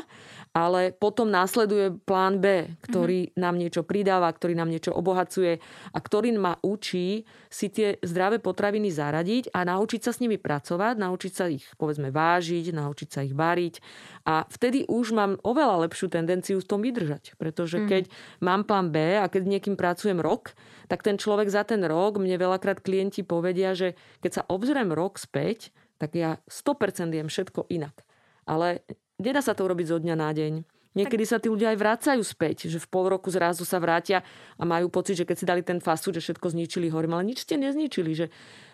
[0.52, 3.40] ale potom následuje plán B, ktorý mm-hmm.
[3.40, 5.64] nám niečo pridáva, ktorý nám niečo obohacuje
[5.96, 11.00] a ktorý ma učí si tie zdravé potraviny zaradiť a naučiť sa s nimi pracovať,
[11.00, 13.80] naučiť sa ich povedzme vážiť, naučiť sa ich variť
[14.22, 17.90] a vtedy už mám oveľa lepšiu tendenciu v tom vydržať, pretože mm-hmm.
[17.90, 18.04] keď
[18.46, 20.54] mám plán B a keď niekým pracujem rok,
[20.86, 25.18] tak ten človek za ten rok, mne veľakrát klienti povedia, že keď sa obzriem rok
[25.18, 28.06] späť, tak ja 100% jem všetko inak.
[28.46, 28.86] Ale
[29.22, 30.54] nedá sa to urobiť zo dňa na deň.
[30.92, 34.28] Niekedy sa tí ľudia aj vracajú späť, že v pol roku zrazu sa vrátia
[34.60, 37.32] a majú pocit, že keď si dali ten fast food, že všetko zničili horím, ale
[37.32, 38.28] nič ste nezničili, že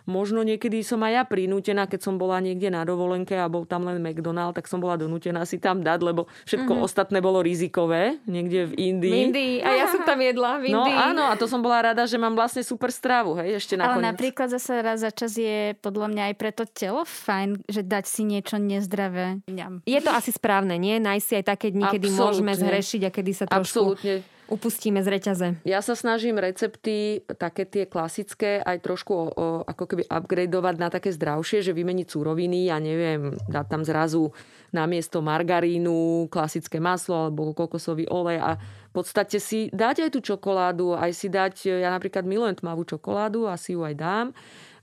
[0.08, 3.84] možno niekedy som aj ja prinútená, keď som bola niekde na dovolenke a bol tam
[3.86, 6.88] len McDonald, tak som bola donútená si tam dať, lebo všetko mm-hmm.
[6.88, 9.12] ostatné bolo rizikové, niekde v Indii.
[9.12, 10.96] V Indii, a ja som tam jedla v no Indii.
[10.96, 14.00] No áno, a to som bola rada, že mám vlastne super stravu, hej, ešte nakoniec.
[14.00, 17.84] Ale napríklad zase raz za čas je podľa mňa aj pre to telo fajn, že
[17.84, 19.43] dať si niečo nezdravé.
[19.84, 20.98] Je to asi správne, nie?
[21.04, 22.24] Nájsť si aj také dni, kedy Absolutne.
[22.24, 23.93] môžeme zhrešiť a kedy sa trošku...
[24.00, 25.47] Absolútne upustíme z reťaze.
[25.67, 29.27] Ja sa snažím recepty, také tie klasické, aj trošku o, o,
[29.67, 34.31] ako keby upgradeovať na také zdravšie, že vymeniť súroviny, ja neviem, dať tam zrazu
[34.71, 38.51] na miesto margarínu klasické maslo alebo kokosový olej a
[38.97, 43.77] podstate si dať aj tú čokoládu, aj si dať, ja napríklad milujem tmavú čokoládu, asi
[43.77, 44.27] ju aj dám,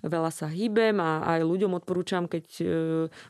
[0.05, 2.64] veľa sa hýbem a aj ľuďom odporúčam, keď e,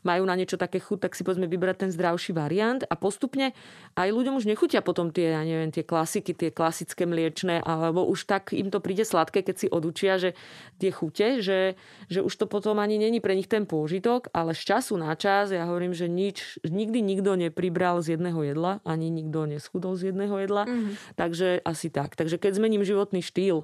[0.03, 3.55] majú na niečo také chuť, tak si povedzme vybrať ten zdravší variant a postupne
[3.95, 8.27] aj ľuďom už nechutia potom tie, ja neviem, tie klasiky, tie klasické mliečne, alebo už
[8.27, 10.35] tak im to príde sladké, keď si odučia, že
[10.83, 11.79] tie chute, že,
[12.11, 15.55] že už to potom ani není pre nich ten pôžitok, ale z času na čas,
[15.55, 20.35] ja hovorím, že nič, nikdy nikto nepribral z jedného jedla, ani nikto neschudol z jedného
[20.43, 21.15] jedla, mm-hmm.
[21.15, 22.19] takže asi tak.
[22.19, 23.63] Takže keď zmením životný štýl,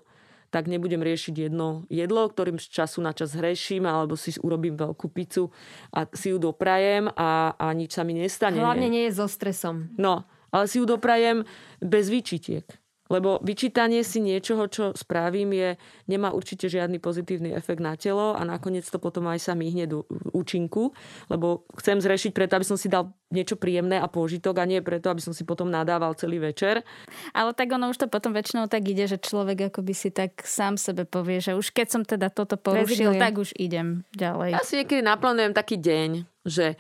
[0.52, 5.08] tak nebudem riešiť jedno jedlo, ktorým z času na čas hreším, alebo si urobím veľkú
[5.10, 5.48] pizzu
[5.96, 8.60] a si ju doprajem a, a nič sa mi nestane.
[8.60, 9.88] Hlavne nie je so stresom.
[9.96, 11.48] No, ale si ju doprajem
[11.80, 12.68] bez výčitiek.
[13.12, 15.70] Lebo vyčítanie si niečoho, čo spravím, je,
[16.08, 20.08] nemá určite žiadny pozitívny efekt na telo a nakoniec to potom aj sa myhne do
[20.32, 20.96] účinku,
[21.28, 25.12] lebo chcem zrešiť preto, aby som si dal niečo príjemné a pôžitok a nie preto,
[25.12, 26.88] aby som si potom nadával celý večer.
[27.36, 30.80] Ale tak ono už to potom väčšinou tak ide, že človek akoby si tak sám
[30.80, 34.56] sebe povie, že už keď som teda toto porušil, tak už idem ďalej.
[34.56, 36.80] Ja si niekedy naplánujem taký deň, že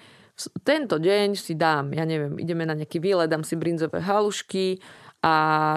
[0.63, 4.80] tento deň si dám, ja neviem, ideme na nejaký výlet, dám si brinzové halušky,
[5.21, 5.34] a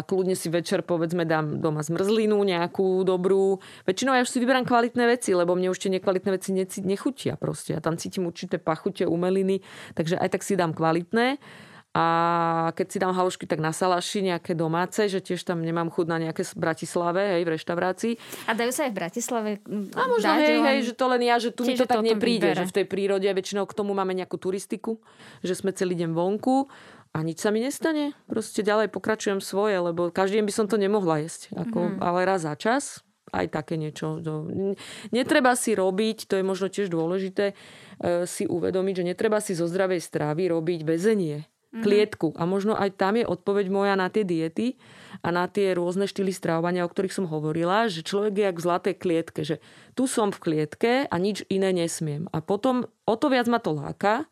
[0.08, 3.60] kľudne si večer povedzme dám doma zmrzlinu nejakú dobrú.
[3.84, 7.76] Väčšinou ja už si vyberám kvalitné veci, lebo mne už tie nekvalitné veci nechutia proste.
[7.76, 9.60] Ja tam cítim určité pachute, umeliny,
[9.92, 11.36] takže aj tak si dám kvalitné.
[11.94, 16.10] A keď si dám halušky, tak na salaši nejaké domáce, že tiež tam nemám chud
[16.10, 18.12] na nejaké v Bratislave, hej, v reštaurácii.
[18.50, 19.50] A dajú sa aj v Bratislave
[19.94, 22.58] A možno, hej, hej, že to len ja, že tu mi to tak nepríde, vybere.
[22.58, 24.98] že v tej prírode väčšinou k tomu máme nejakú turistiku,
[25.46, 26.66] že sme celý deň vonku
[27.14, 28.10] a nič sa mi nestane.
[28.26, 31.54] Proste ďalej pokračujem svoje, lebo každý deň by som to nemohla jesť.
[31.54, 32.02] Ako, mm.
[32.02, 34.18] Ale raz za čas aj také niečo.
[34.22, 34.50] To,
[35.10, 37.54] netreba si robiť, to je možno tiež dôležité, e,
[38.26, 41.82] si uvedomiť, že netreba si zo zdravej stravy robiť bezenie, mm.
[41.82, 42.34] klietku.
[42.38, 44.78] A možno aj tam je odpoveď moja na tie diety
[45.22, 48.64] a na tie rôzne štýly stravovania, o ktorých som hovorila, že človek je jak v
[48.66, 49.56] zlatej klietke, že
[49.98, 52.30] tu som v klietke a nič iné nesmiem.
[52.30, 54.30] A potom o to viac ma to láka,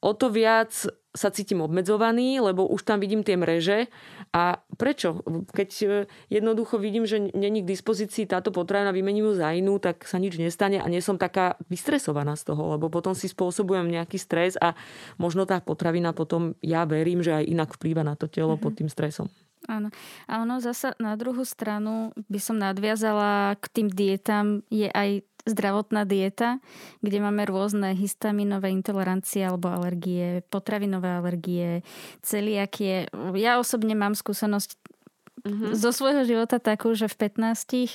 [0.00, 0.72] o to viac
[1.18, 3.90] sa cítim obmedzovaný, lebo už tam vidím tie mreže.
[4.30, 5.26] A prečo?
[5.50, 5.86] Keď e,
[6.30, 10.38] jednoducho vidím, že není k dispozícii táto potravina, vymením ju za inú, tak sa nič
[10.38, 14.78] nestane a nie som taká vystresovaná z toho, lebo potom si spôsobujem nejaký stres a
[15.18, 18.62] možno tá potravina potom, ja verím, že aj inak vplýva na to telo mm-hmm.
[18.62, 19.26] pod tým stresom.
[19.68, 19.92] Áno.
[20.24, 26.04] A ono zasa na druhú stranu by som nadviazala k tým dietám, je aj zdravotná
[26.04, 26.60] dieta,
[27.00, 31.80] kde máme rôzne histaminové intolerancie alebo alergie, potravinové alergie,
[32.20, 33.08] celiakie.
[33.34, 34.98] Ja osobne mám skúsenosť
[35.46, 35.72] Mm-hmm.
[35.74, 37.86] Zo svojho života takú, že v 15 uh, eh,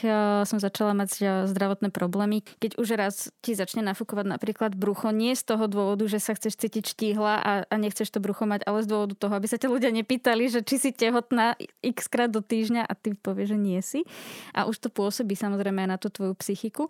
[0.47, 2.41] som začala mať uh, zdravotné problémy.
[2.63, 6.55] Keď už raz ti začne nafúkovať napríklad brucho, nie z toho dôvodu, že sa chceš
[6.55, 9.69] cítiť štíhla a, a nechceš to brucho mať, ale z dôvodu toho, aby sa ťa
[9.71, 13.79] ľudia nepýtali, že či si tehotná x krát do týždňa a ty povieš, že nie
[13.83, 14.01] si.
[14.55, 16.87] A už to pôsobí samozrejme aj na tú tvoju psychiku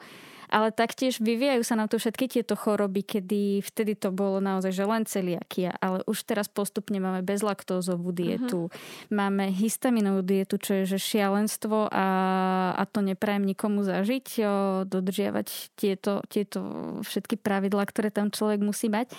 [0.54, 4.86] ale taktiež vyvíjajú sa nám tu všetky tieto choroby, kedy vtedy to bolo naozaj že
[4.86, 9.10] len celiakia, ale už teraz postupne máme bezlaktózovú dietu, uh-huh.
[9.10, 12.08] máme histaminovú dietu, čo je že šialenstvo a,
[12.78, 14.52] a to neprajem nikomu zažiť, o,
[14.86, 16.62] dodržiavať tieto, tieto
[17.02, 19.10] všetky pravidlá, ktoré tam človek musí mať.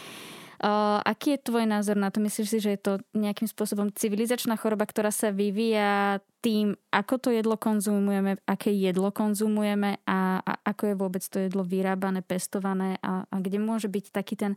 [0.65, 2.25] Uh, aký je tvoj názor na to?
[2.25, 7.29] Myslíš si, že je to nejakým spôsobom civilizačná choroba, ktorá sa vyvíja tým, ako to
[7.37, 13.29] jedlo konzumujeme, aké jedlo konzumujeme a, a ako je vôbec to jedlo vyrábané, pestované a,
[13.29, 14.53] a kde môže byť taký ten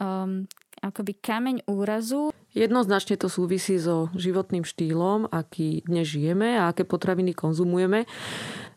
[0.00, 0.48] um,
[0.80, 2.32] akoby kameň úrazu.
[2.56, 8.08] Jednoznačne to súvisí so životným štýlom, aký dnes žijeme a aké potraviny konzumujeme.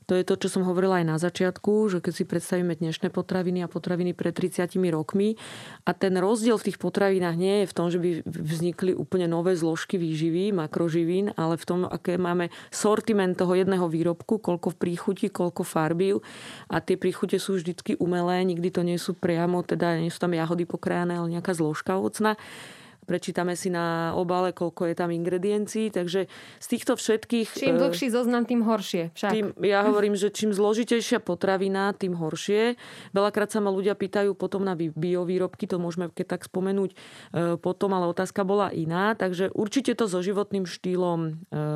[0.09, 3.61] To je to, čo som hovorila aj na začiatku, že keď si predstavíme dnešné potraviny
[3.61, 5.37] a potraviny pred 30 rokmi
[5.85, 9.53] a ten rozdiel v tých potravinách nie je v tom, že by vznikli úplne nové
[9.53, 15.29] zložky výživy, makroživín, ale v tom, aké máme sortiment toho jedného výrobku, koľko v príchuti,
[15.29, 16.17] koľko farby
[16.73, 20.33] a tie príchute sú vždycky umelé, nikdy to nie sú priamo, teda nie sú tam
[20.33, 22.33] jahody pokrajané, ale nejaká zložka ovocná
[23.09, 26.29] prečítame si na obale, koľko je tam ingrediencií, takže
[26.61, 27.57] z týchto všetkých...
[27.57, 29.09] Čím e, dlhší zoznam, tým horšie.
[29.17, 29.31] Však.
[29.33, 32.77] Tým, ja hovorím, že čím zložitejšia potravina, tým horšie.
[33.17, 36.97] Veľakrát sa ma ľudia pýtajú potom na biovýrobky, to môžeme keď tak spomenúť e,
[37.57, 39.17] potom, ale otázka bola iná.
[39.17, 41.31] Takže určite to so životným štýlom e,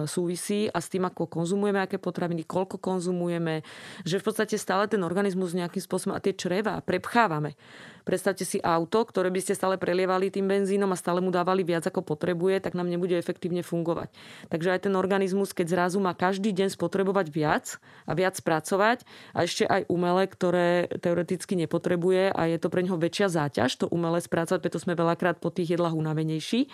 [0.05, 3.65] súvisí a s tým, ako konzumujeme, aké potraviny, koľko konzumujeme,
[4.05, 7.57] že v podstate stále ten organizmus nejakým spôsobom a tie čreva prepchávame.
[8.03, 11.87] Predstavte si auto, ktoré by ste stále prelievali tým benzínom a stále mu dávali viac
[11.87, 14.11] ako potrebuje, tak nám nebude efektívne fungovať.
[14.51, 19.47] Takže aj ten organizmus, keď zrazu má každý deň spotrebovať viac a viac pracovať a
[19.47, 24.19] ešte aj umelé, ktoré teoreticky nepotrebuje a je to pre neho väčšia záťaž, to umelé
[24.19, 26.67] spracovať, preto sme veľakrát po tých jedlách unavenejší,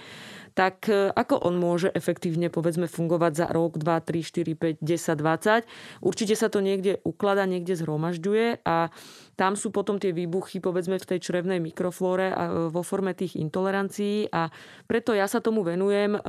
[0.54, 6.06] tak e, ako on môže efektívne povedzme fungovať za rok, 2, 3, 4, 5, 10,
[6.06, 6.06] 20.
[6.06, 8.94] Určite sa to niekde ukladá, niekde zhromažďuje a
[9.40, 13.40] tam sú potom tie výbuchy, povedzme, v tej črevnej mikroflóre a e, vo forme tých
[13.40, 14.52] intolerancií a
[14.86, 16.22] preto ja sa tomu venujem e,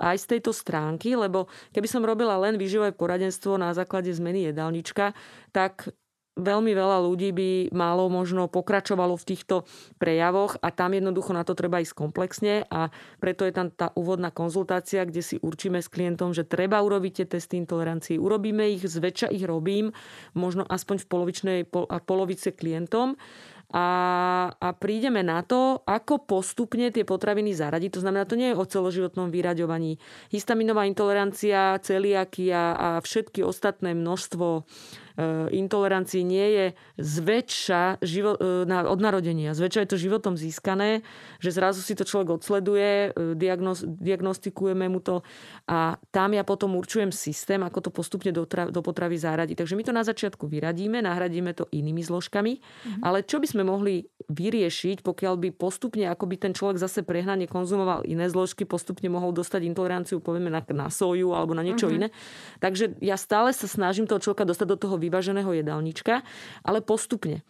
[0.00, 5.12] aj z tejto stránky, lebo keby som robila len výživové poradenstvo na základe zmeny jedálnička,
[5.52, 5.92] tak
[6.38, 9.66] veľmi veľa ľudí by málo možno pokračovalo v týchto
[9.98, 14.30] prejavoch a tam jednoducho na to treba ísť komplexne a preto je tam tá úvodná
[14.30, 18.16] konzultácia, kde si určíme s klientom, že treba urobiť tie testy intolerancií.
[18.16, 19.90] Urobíme ich, zväčša ich robím,
[20.38, 21.58] možno aspoň v polovičnej
[22.06, 23.18] polovice klientom
[23.68, 23.88] a,
[24.48, 28.00] a prídeme na to, ako postupne tie potraviny zaradiť.
[28.00, 30.00] To znamená, to nie je o celoživotnom vyraďovaní.
[30.32, 34.64] Histaminová intolerancia, celiakia a všetky ostatné množstvo
[35.50, 36.66] intolerancii nie je
[36.98, 39.50] zväčša živo, e, na, od narodenia.
[39.50, 41.02] Zväčša je to životom získané,
[41.42, 45.26] že zrazu si to človek odsleduje, e, diagnoz, diagnostikujeme mu to
[45.66, 49.58] a tam ja potom určujem systém, ako to postupne do, tra, do potravy zaradiť.
[49.58, 53.02] Takže my to na začiatku vyradíme, nahradíme to inými zložkami, mm-hmm.
[53.02, 57.50] ale čo by sme mohli vyriešiť, pokiaľ by postupne, ako by ten človek zase prehnane
[57.50, 62.06] konzumoval iné zložky, postupne mohol dostať intoleranciu, povieme, na, na soju alebo na niečo mm-hmm.
[62.06, 62.14] iné.
[62.62, 66.22] Takže ja stále sa snažím toho človeka dostať do toho vyváženého jedálnička,
[66.62, 67.42] ale postupne.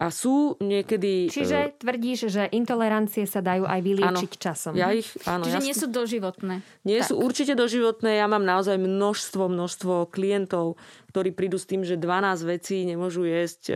[0.00, 1.28] A sú niekedy...
[1.28, 4.72] Čiže tvrdíš, že intolerancie sa dajú aj vyliečiť áno, časom.
[4.72, 6.64] Ja ich, áno, Čiže ja nie sú doživotné.
[6.88, 7.12] Nie tak.
[7.12, 8.16] sú určite doživotné.
[8.16, 10.80] Ja mám naozaj množstvo, množstvo klientov,
[11.10, 13.72] ktorí prídu s tým, že 12 vecí nemôžu jesť, e,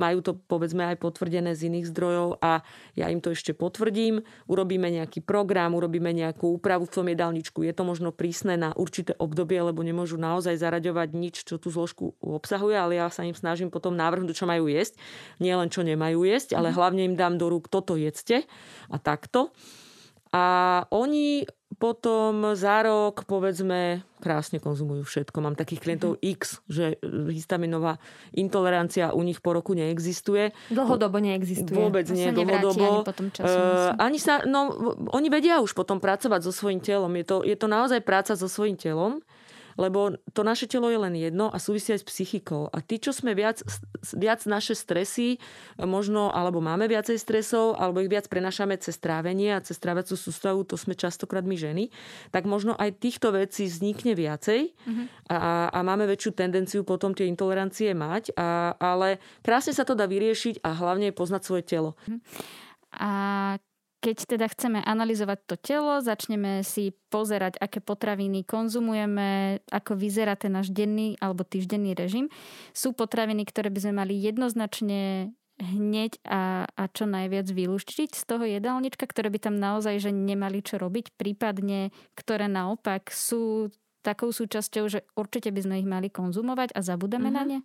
[0.00, 2.64] majú to povedzme aj potvrdené z iných zdrojov a
[2.96, 7.60] ja im to ešte potvrdím, urobíme nejaký program, urobíme nejakú úpravu v tom jedálničku.
[7.62, 12.16] Je to možno prísne na určité obdobie, lebo nemôžu naozaj zaraďovať nič, čo tú zložku
[12.24, 14.96] obsahuje, ale ja sa im snažím potom návrhnúť, čo majú jesť.
[15.38, 16.76] Nie len čo nemajú jesť, ale mhm.
[16.80, 18.48] hlavne im dám do rúk toto jedzte
[18.88, 19.52] a takto.
[20.30, 20.44] A
[20.94, 21.42] oni
[21.80, 25.40] potom za rok, povedzme, krásne konzumujú všetko.
[25.40, 26.32] Mám takých klientov mm-hmm.
[26.36, 27.00] X, že
[27.32, 27.96] histaminová
[28.36, 30.52] intolerancia u nich po roku neexistuje.
[30.68, 31.80] Dlhodobo neexistuje.
[31.80, 33.00] Vôbec nie, dlhodobo.
[33.00, 34.70] Ani, potom času, uh, ani sa, no,
[35.08, 37.10] oni vedia už potom pracovať so svojím telom.
[37.16, 39.24] Je to, je to naozaj práca so svojím telom
[39.78, 42.70] lebo to naše telo je len jedno a súvisia aj s psychikou.
[42.70, 43.62] A tí, čo sme viac,
[44.16, 45.38] viac naše stresy,
[45.78, 50.64] možno, alebo máme viacej stresov, alebo ich viac prenašame cez trávenie a cez trávacú sústavu,
[50.66, 51.92] to sme častokrát my ženy,
[52.34, 55.06] tak možno aj týchto vecí vznikne viacej mm-hmm.
[55.30, 60.08] a, a máme väčšiu tendenciu potom tie intolerancie mať, a, ale krásne sa to dá
[60.08, 61.94] vyriešiť a hlavne poznať svoje telo.
[62.08, 62.18] Mhm.
[62.90, 63.10] A
[64.00, 70.56] keď teda chceme analyzovať to telo, začneme si pozerať, aké potraviny konzumujeme, ako vyzerá ten
[70.56, 72.32] náš denný alebo týždenný režim.
[72.72, 78.48] Sú potraviny, ktoré by sme mali jednoznačne hneď a, a čo najviac vylúštiť z toho
[78.48, 83.68] jedálnička, ktoré by tam naozaj že nemali čo robiť, prípadne ktoré naopak sú
[84.00, 87.36] takou súčasťou, že určite by sme ich mali konzumovať a zabudáme mm-hmm.
[87.36, 87.50] na mhm.
[87.52, 87.58] ne?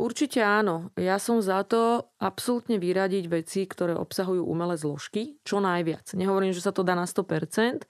[0.00, 0.90] Určite áno.
[0.98, 6.16] Ja som za to absolútne vyradiť veci, ktoré obsahujú umelé zložky, čo najviac.
[6.16, 7.86] Nehovorím, že sa to dá na 100%.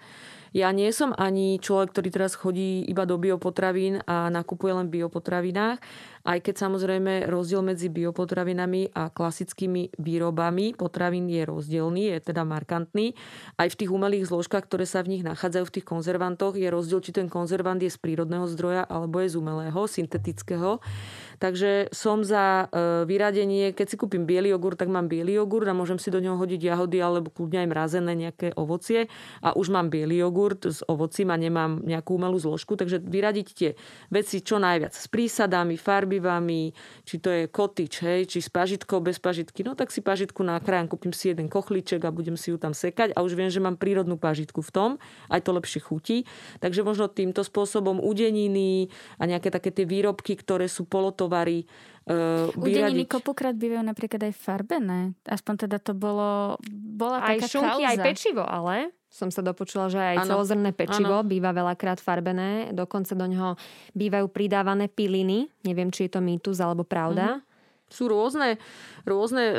[0.53, 5.01] Ja nie som ani človek, ktorý teraz chodí iba do biopotravín a nakupuje len v
[5.01, 5.81] biopotravinách,
[6.23, 13.15] aj keď samozrejme rozdiel medzi biopotravinami a klasickými výrobami potravín je rozdielný, je teda markantný.
[13.59, 17.03] Aj v tých umelých zložkách, ktoré sa v nich nachádzajú v tých konzervantoch, je rozdiel,
[17.03, 20.79] či ten konzervant je z prírodného zdroja alebo je z umelého, syntetického.
[21.43, 25.75] Takže som za e, vyradenie, keď si kúpim biely jogurt, tak mám biely jogurt a
[25.75, 29.11] môžem si do neho hodiť jahody alebo kľudne aj mrazené nejaké ovocie
[29.43, 32.79] a už mám biely jogurt s ovocím a nemám nejakú umelú zložku.
[32.79, 33.71] Takže vyradiť tie
[34.15, 35.75] veci čo najviac s prísadami,
[36.13, 36.77] farbivami,
[37.09, 39.65] či to je kotič, hej, či s pažitkou, bez pažitky.
[39.65, 43.17] No tak si pažitku nakrájam, kúpim si jeden kochliček a budem si ju tam sekať
[43.17, 44.91] a už viem, že mám prírodnú pažitku v tom,
[45.33, 46.29] aj to lepšie chutí.
[46.61, 51.59] Takže možno týmto spôsobom udeniny a nejaké také tie výrobky, ktoré sú polotové tovary
[52.11, 55.15] uh, Udeniny kopukrát bývajú napríklad aj farbené.
[55.23, 57.91] Aspoň teda to bolo, bola aj taká šunky, kauza.
[57.95, 60.29] aj pečivo, ale som sa dopočula, že aj ano.
[60.33, 61.29] celozrné pečivo ano.
[61.29, 62.73] býva veľakrát farbené.
[62.73, 63.61] Dokonca do neho
[63.93, 65.53] bývajú pridávané piliny.
[65.69, 67.39] Neviem, či je to mýtus alebo pravda.
[67.39, 67.51] Mm-hmm
[67.93, 68.57] sú rôzne,
[69.05, 69.57] rôzne e,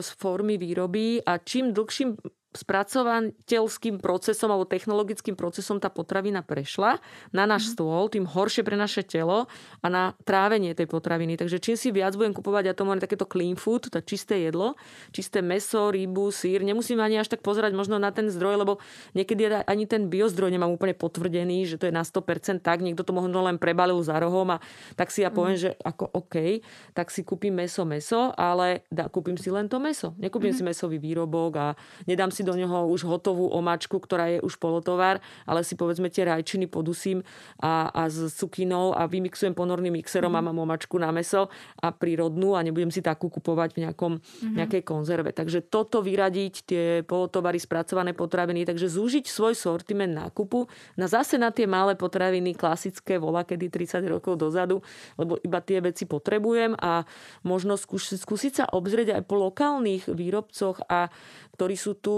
[0.00, 2.16] formy výroby a čím dlhším
[2.58, 6.98] spracovateľským procesom alebo technologickým procesom tá potravina prešla
[7.30, 7.72] na náš mm.
[7.78, 9.46] stôl, tým horšie pre naše telo
[9.78, 11.38] a na trávenie tej potraviny.
[11.38, 14.74] Takže čím si viac budem kupovať, ja tomu takéto clean food, to čisté jedlo,
[15.14, 18.72] čisté meso, rybu, sír, nemusím ani až tak pozerať možno na ten zdroj, lebo
[19.14, 23.14] niekedy ani ten biozdroj nemám úplne potvrdený, že to je na 100% tak, niekto to
[23.14, 24.58] možno len prebalil za rohom a
[24.98, 25.62] tak si ja poviem, mm.
[25.62, 26.64] že ako OK,
[26.96, 30.16] tak si kúpim meso, meso, ale dá, kúpim si len to meso.
[30.16, 30.58] Nekúpim mm.
[30.58, 31.66] si mesový výrobok a
[32.08, 36.24] nedám si do neho už hotovú omačku, ktorá je už polotovar, ale si povedzme tie
[36.24, 37.20] rajčiny podusím
[37.60, 40.48] a, a s cukinou a vymixujem ponorným mixerom mm-hmm.
[40.48, 41.52] a mám omačku na meso
[41.84, 44.56] a prírodnú a nebudem si takú kupovať v nejakom, mm-hmm.
[44.56, 45.36] nejakej konzerve.
[45.36, 50.64] Takže toto vyradiť, tie polotovary, spracované potraviny, takže zúžiť svoj sortiment nákupu
[50.96, 54.80] na zase na tie malé potraviny klasické, volá kedy 30 rokov dozadu,
[55.20, 57.04] lebo iba tie veci potrebujem a
[57.44, 61.10] možno skúsiť, skúsiť sa obzrieť aj po lokálnych výrobcoch a
[61.58, 62.14] ktorí sú tu,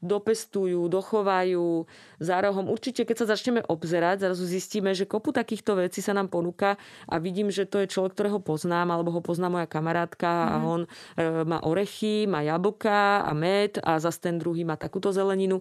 [0.00, 1.84] dopestujú, dochovajú
[2.20, 2.68] za rohom.
[2.68, 6.76] Určite, keď sa začneme obzerať, zrazu zistíme, že kopu takýchto vecí sa nám ponúka
[7.06, 10.52] a vidím, že to je človek, ktorého poznám, alebo ho pozná moja kamarátka mm-hmm.
[10.52, 10.66] a mhm.
[10.66, 10.88] on e,
[11.44, 15.60] má orechy, má jablka a med a zase ten druhý má takúto zeleninu.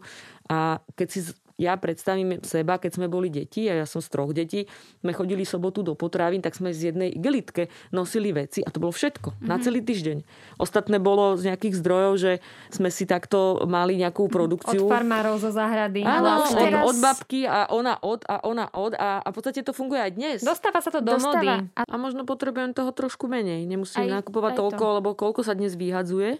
[0.49, 1.19] A keď si
[1.59, 4.63] ja predstavím seba, keď sme boli deti, a ja som z troch detí,
[5.03, 8.95] sme chodili sobotu do potravín, tak sme z jednej igelitke nosili veci a to bolo
[8.95, 9.47] všetko mm-hmm.
[9.51, 9.63] na mhm.
[9.67, 10.17] celý týždeň.
[10.55, 12.31] Ostatné bolo z nejakých zdrojov, že
[12.71, 14.87] sme si takto mali nejakú produkciu.
[14.87, 16.07] Od farmárov zo záhrady.
[16.07, 16.83] Áno, od, teraz...
[16.87, 20.11] od babky a ona od a ona od a, a v podstate to funguje aj
[20.15, 20.37] dnes.
[20.39, 21.35] Dostáva sa to do Dostáva.
[21.35, 21.47] mody.
[21.75, 21.83] A...
[21.83, 23.67] a možno potrebujem toho trošku menej.
[23.67, 24.95] Nemusím aj, nakupovať aj toľko, to.
[25.01, 26.39] lebo koľko sa dnes vyhadzuje.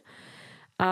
[0.79, 0.89] A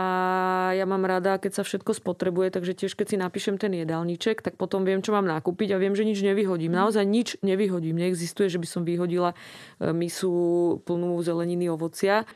[0.75, 4.59] ja mám rada, keď sa všetko spotrebuje, takže tiež keď si napíšem ten jedálniček, tak
[4.59, 6.75] potom viem, čo mám nakúpiť a viem, že nič nevyhodím.
[6.75, 6.79] Mhm.
[6.83, 7.95] Naozaj nič nevyhodím.
[7.95, 12.27] Neexistuje, že by som vyhodila e, misu plnú zeleniny, ovocia.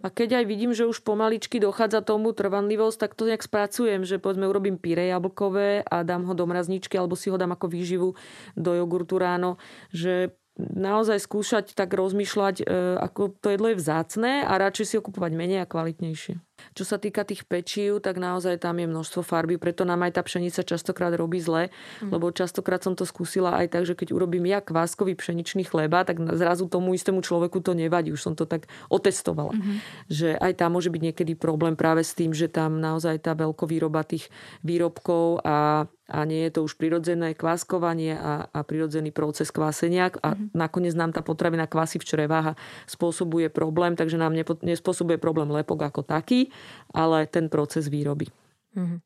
[0.00, 4.16] A keď aj vidím, že už pomaličky dochádza tomu trvanlivosť, tak to nejak spracujem, že
[4.16, 8.16] povedzme urobím píre jablkové a dám ho do mrazničky alebo si ho dám ako výživu
[8.56, 9.60] do jogurtu ráno,
[9.92, 12.64] že naozaj skúšať tak rozmýšľať, e,
[12.96, 16.40] ako to jedlo je vzácne a radšej si ho kupovať menej a kvalitnejšie.
[16.76, 20.22] Čo sa týka tých pečív, tak naozaj tam je množstvo farby, preto nám aj tá
[20.24, 21.68] pšenica častokrát robí zle,
[22.02, 22.10] mm.
[22.10, 26.20] lebo častokrát som to skúsila aj tak, že keď urobím ja kváskový pšeničný chleba, tak
[26.36, 28.14] zrazu tomu istému človeku to nevadí.
[28.14, 29.54] Už som to tak otestovala.
[29.54, 29.76] Mm-hmm.
[30.08, 34.04] Že aj tam môže byť niekedy problém práve s tým, že tam naozaj tá veľkovýroba
[34.06, 34.28] tých
[34.64, 40.34] výrobkov a a nie je to už prirodzené kváskovanie a, a prirodzený proces kvásenia a
[40.34, 40.58] mm-hmm.
[40.58, 42.58] nakoniec nám tá potravina kvásy v črevách a
[42.90, 46.49] spôsobuje problém, takže nám nepo, nespôsobuje problém lepok ako taký,
[46.94, 48.28] ale ten proces výroby.
[48.74, 49.00] Mm-hmm.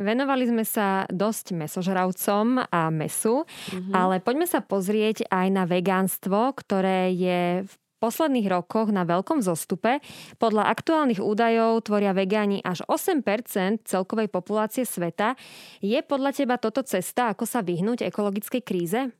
[0.00, 3.92] Venovali sme sa dosť mesožravcom a mesu, mm-hmm.
[3.92, 10.02] ale poďme sa pozrieť aj na vegánstvo, ktoré je v posledných rokoch na veľkom zostupe.
[10.42, 15.38] Podľa aktuálnych údajov tvoria vegáni až 8% celkovej populácie sveta.
[15.78, 19.14] Je podľa teba toto cesta, ako sa vyhnúť ekologickej kríze?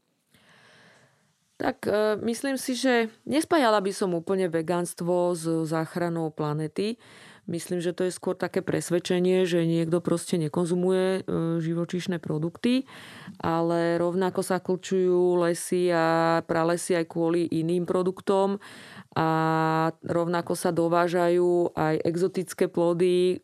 [1.62, 6.98] Tak e, myslím si, že nespájala by som úplne vegánstvo s záchranou planety.
[7.50, 11.20] Myslím, že to je skôr také presvedčenie, že niekto proste nekonzumuje e,
[11.58, 12.86] živočíšne produkty,
[13.42, 18.62] ale rovnako sa klčujú lesy a pralesy aj kvôli iným produktom
[19.18, 19.28] a
[20.06, 23.42] rovnako sa dovážajú aj exotické plody,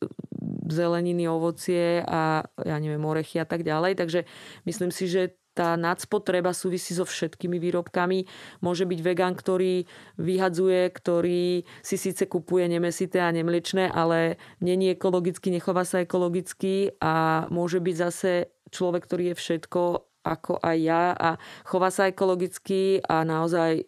[0.71, 3.99] zeleniny, ovocie a ja neviem, orechy a tak ďalej.
[3.99, 4.21] Takže
[4.63, 8.31] myslím si, že tá nadspotreba súvisí so všetkými výrobkami.
[8.63, 15.51] Môže byť vegan, ktorý vyhadzuje, ktorý si síce kupuje nemesité a nemliečné, ale není ekologicky,
[15.51, 19.81] nechová sa ekologicky a môže byť zase človek, ktorý je všetko
[20.29, 23.85] ako aj ja a chová sa ekologicky a naozaj e,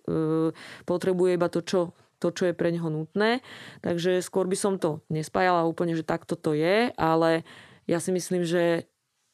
[0.88, 3.40] potrebuje iba to, čo to, čo je pre neho nutné.
[3.80, 7.48] Takže skôr by som to nespájala úplne, že takto to je, ale
[7.88, 8.84] ja si myslím, že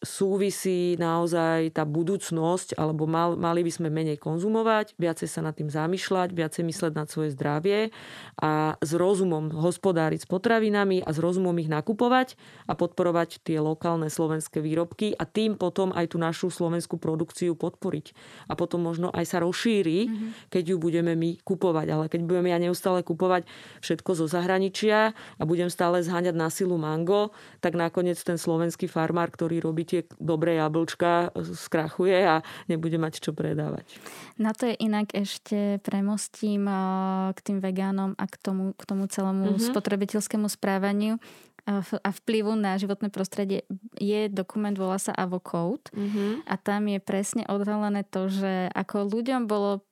[0.04, 5.72] súvisí naozaj tá budúcnosť, alebo mal, mali by sme menej konzumovať, viacej sa nad tým
[5.72, 7.88] zamýšľať, viacej mysleť na svoje zdravie
[8.36, 12.36] a s rozumom hospodáriť s potravinami a s rozumom ich nakupovať
[12.68, 18.12] a podporovať tie lokálne slovenské výrobky a tým potom aj tú našu slovenskú produkciu podporiť.
[18.52, 20.30] A potom možno aj sa rozšíri, mm-hmm.
[20.52, 21.86] keď ju budeme my kupovať.
[21.88, 23.48] Ale keď budeme ja neustále kupovať
[23.80, 27.32] všetko zo zahraničia a budem stále zháňať na silu mango,
[27.64, 33.30] tak nakoniec ten slovenský farmár, ktorý robí tie dobré jablčka skrachuje a nebude mať čo
[33.30, 33.86] predávať.
[34.36, 36.66] Na to je inak ešte premostím
[37.32, 39.66] k tým vegánom a k tomu, k tomu celému mm-hmm.
[39.70, 41.22] spotrebiteľskému správaniu
[41.66, 43.66] a vplyvu na životné prostredie
[43.98, 46.46] je dokument, volá sa Avocode mm-hmm.
[46.46, 49.82] a tam je presne odhalené to, že ako ľuďom bolo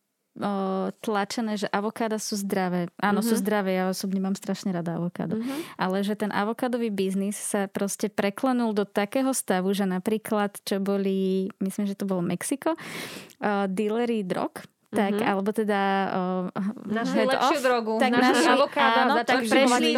[0.99, 2.91] tlačené, že avokáda sú zdravé.
[2.99, 3.31] Áno, uh-huh.
[3.31, 3.43] sú mhm.
[3.43, 5.39] zdravé, ja osobne mám strašne rada avokádo.
[5.39, 5.59] Uh-huh.
[5.79, 11.51] Ale že ten avokádový biznis sa proste preklenul do takého stavu, že napríklad, čo boli,
[11.63, 14.59] myslím, že to bolo Mexiko, uh, dealery drog,
[14.95, 15.31] tak, mm-hmm.
[15.31, 19.93] alebo teda uh, našu lepšiu off, drogu, tak naši, avokádo, áno, tak, prešli,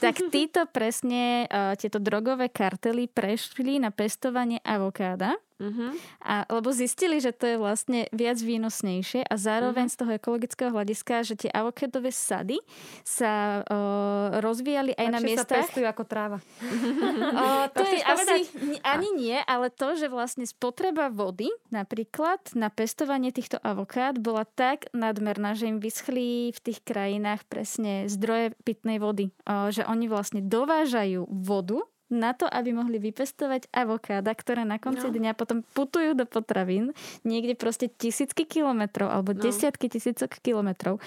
[0.00, 5.90] tak títo presne, uh, tieto drogové kartely prešli na pestovanie avokáda Uh-huh.
[6.22, 9.98] A, lebo zistili, že to je vlastne viac výnosnejšie a zároveň uh-huh.
[9.98, 12.62] z toho ekologického hľadiska, že tie avokádové sady
[13.02, 15.50] sa uh, rozvíjali aj Lepšie na miestach...
[15.50, 16.38] sa pestujú ako tráva.
[17.42, 18.38] uh, to je asi
[18.86, 24.86] ani nie, ale to, že vlastne spotreba vody napríklad na pestovanie týchto avokád bola tak
[24.94, 29.34] nadmerná, že im vyschli v tých krajinách presne zdroje pitnej vody.
[29.42, 35.08] Uh, že oni vlastne dovážajú vodu na to, aby mohli vypestovať avokáda, ktoré na konci
[35.08, 35.14] no.
[35.14, 39.40] dňa potom putujú do potravín niekde proste tisícky kilometrov alebo no.
[39.44, 41.00] desiatky tisícok kilometrov.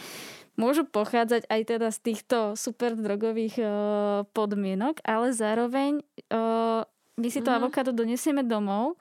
[0.61, 3.67] Môžu pochádzať aj teda z týchto super drogových uh,
[4.35, 6.85] podmienok, ale zároveň uh,
[7.17, 7.57] my si to mm.
[7.57, 8.99] avokádo donesieme domov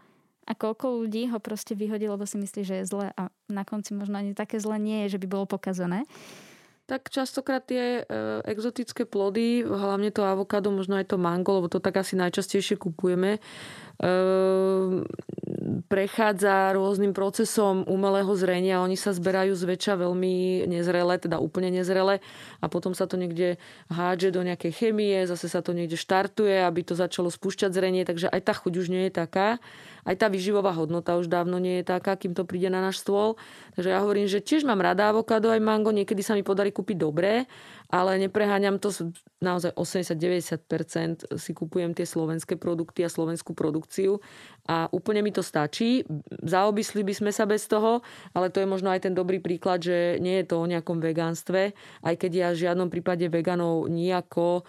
[0.49, 3.93] a koľko ľudí ho proste vyhodí, lebo si myslí, že je zlé a na konci
[3.93, 6.09] možno ani také zlé nie je, že by bolo pokazané
[6.91, 11.79] tak častokrát tie e, exotické plody, hlavne to avokádo, možno aj to mango, lebo to
[11.79, 13.41] tak asi najčastejšie kupujeme, e,
[15.87, 18.83] prechádza rôznym procesom umelého zrenia.
[18.83, 22.19] Oni sa zberajú zväčša veľmi nezrele, teda úplne nezrele
[22.59, 26.83] a potom sa to niekde hádže do nejakej chemie, zase sa to niekde štartuje, aby
[26.83, 29.63] to začalo spúšťať zrenie, takže aj tá chuť už nie je taká
[30.05, 33.37] aj tá vyživová hodnota už dávno nie je taká, kým to príde na náš stôl.
[33.77, 36.97] Takže ja hovorím, že tiež mám rada avokádo aj mango, niekedy sa mi podarí kúpiť
[36.97, 37.45] dobré,
[37.91, 38.95] ale nepreháňam to,
[39.43, 44.23] naozaj 80-90% si kupujem tie slovenské produkty a slovenskú produkciu
[44.71, 46.07] a úplne mi to stačí.
[46.47, 50.23] Zaobysli by sme sa bez toho, ale to je možno aj ten dobrý príklad, že
[50.23, 51.75] nie je to o nejakom vegánstve,
[52.07, 54.63] aj keď ja v žiadnom prípade veganov nejako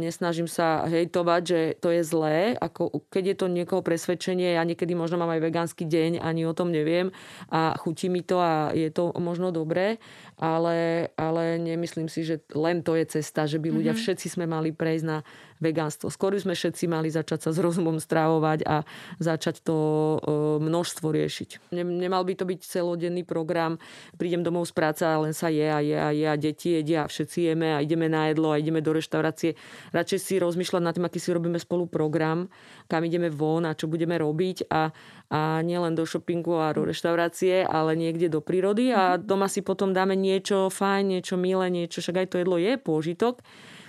[0.00, 4.96] nesnažím sa hejtovať, že to je zlé, ako keď je to niekoho presvedčenie, ja niekedy
[4.96, 7.12] možno mám aj vegánsky deň, ani o tom neviem
[7.52, 10.00] a chutí mi to a je to možno dobré,
[10.38, 14.06] ale, ale nemyslím si, že len to je cesta, že by ľudia mm-hmm.
[14.06, 15.26] všetci sme mali prejsť na
[15.58, 16.08] vegánstvo.
[16.08, 18.86] Skôr sme všetci mali začať sa s rozumom strávovať a
[19.18, 20.18] začať to e,
[20.62, 21.74] množstvo riešiť.
[21.74, 23.82] Nemal by to byť celodenný program,
[24.14, 27.04] prídem domov z práce a len sa je a je a je a deti jedia
[27.04, 29.58] a všetci jeme a ideme na jedlo a ideme do reštaurácie.
[29.90, 32.46] Radšej si rozmýšľať nad tým, aký si robíme spolu program,
[32.88, 34.90] kam ideme von a čo budeme robiť a,
[35.28, 39.28] a nielen do shoppingu a do reštaurácie, ale niekde do prírody a mhm.
[39.28, 43.44] doma si potom dáme niečo fajn, niečo milé, niečo, však aj to jedlo je pôžitok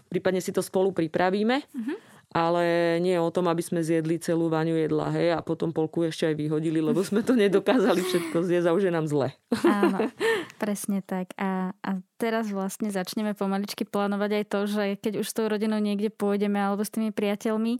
[0.10, 1.62] prípadne si to spolu pripravíme.
[1.62, 1.98] Uh-huh.
[2.30, 2.62] Ale
[3.02, 6.38] nie o tom, aby sme zjedli celú vaňu jedla, hej, a potom polku ešte aj
[6.38, 9.34] vyhodili, lebo sme to nedokázali všetko zjesť a už je nám zle.
[9.66, 10.14] Áno,
[10.60, 11.32] presne tak.
[11.40, 15.80] A, a teraz vlastne začneme pomaličky plánovať aj to, že keď už s tou rodinou
[15.80, 17.80] niekde pôjdeme alebo s tými priateľmi,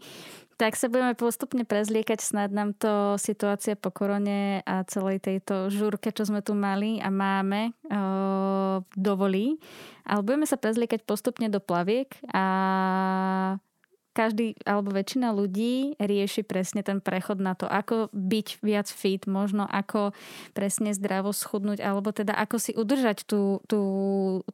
[0.60, 6.12] tak sa budeme postupne prezliekať, snad nám to situácia po korone a celej tejto žúrke,
[6.12, 7.72] čo sme tu mali a máme,
[8.92, 9.56] dovolí.
[10.04, 12.44] Ale budeme sa prezliekať postupne do plaviek a
[14.12, 19.70] každý alebo väčšina ľudí rieši presne ten prechod na to, ako byť viac fit, možno
[19.70, 20.12] ako
[20.58, 23.82] presne zdravo schudnúť, alebo teda ako si udržať tú, tú,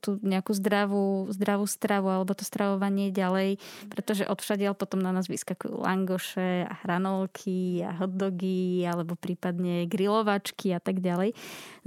[0.03, 3.57] tú nejakú zdravú, zdravú stravu alebo to stravovanie ďalej,
[3.89, 10.79] pretože odvšadiaľ potom na nás vyskakujú langoše a hranolky a hotdogy alebo prípadne grilovačky a
[10.83, 11.33] tak ďalej.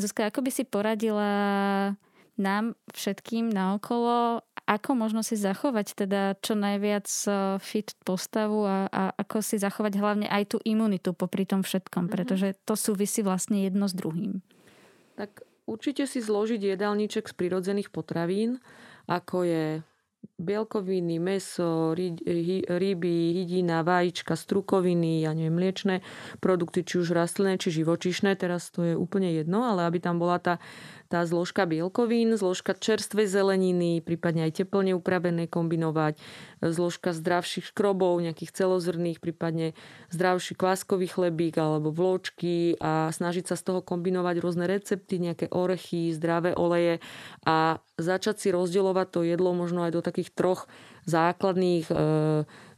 [0.00, 1.30] Zuzka, ako by si poradila
[2.38, 9.02] nám všetkým naokolo, ako možno si zachovať teda čo najviac e, fit postavu a, a
[9.16, 12.12] ako si zachovať hlavne aj tú imunitu popri tom všetkom, mm-hmm.
[12.12, 14.44] pretože to súvisí vlastne jedno s druhým.
[15.16, 18.60] Tak určite si zložiť jedálniček z prirodzených potravín,
[19.08, 19.64] ako je
[20.38, 26.06] bielkoviny, meso, ryby, hydina, vajíčka, strukoviny, ja neviem, mliečne
[26.38, 30.38] produkty, či už rastlinné, či živočišné, teraz to je úplne jedno, ale aby tam bola
[30.38, 30.62] tá
[31.08, 36.20] tá zložka bielkovín, zložka čerstvej zeleniny, prípadne aj teplne upravené kombinovať,
[36.60, 39.72] zložka zdravších škrobov, nejakých celozrných, prípadne
[40.12, 46.12] zdravší kváskový chlebík alebo vločky a snažiť sa z toho kombinovať rôzne recepty, nejaké orechy,
[46.12, 47.00] zdravé oleje
[47.48, 50.64] a začať si rozdielovať to jedlo možno aj do takých troch
[51.08, 51.94] základných e,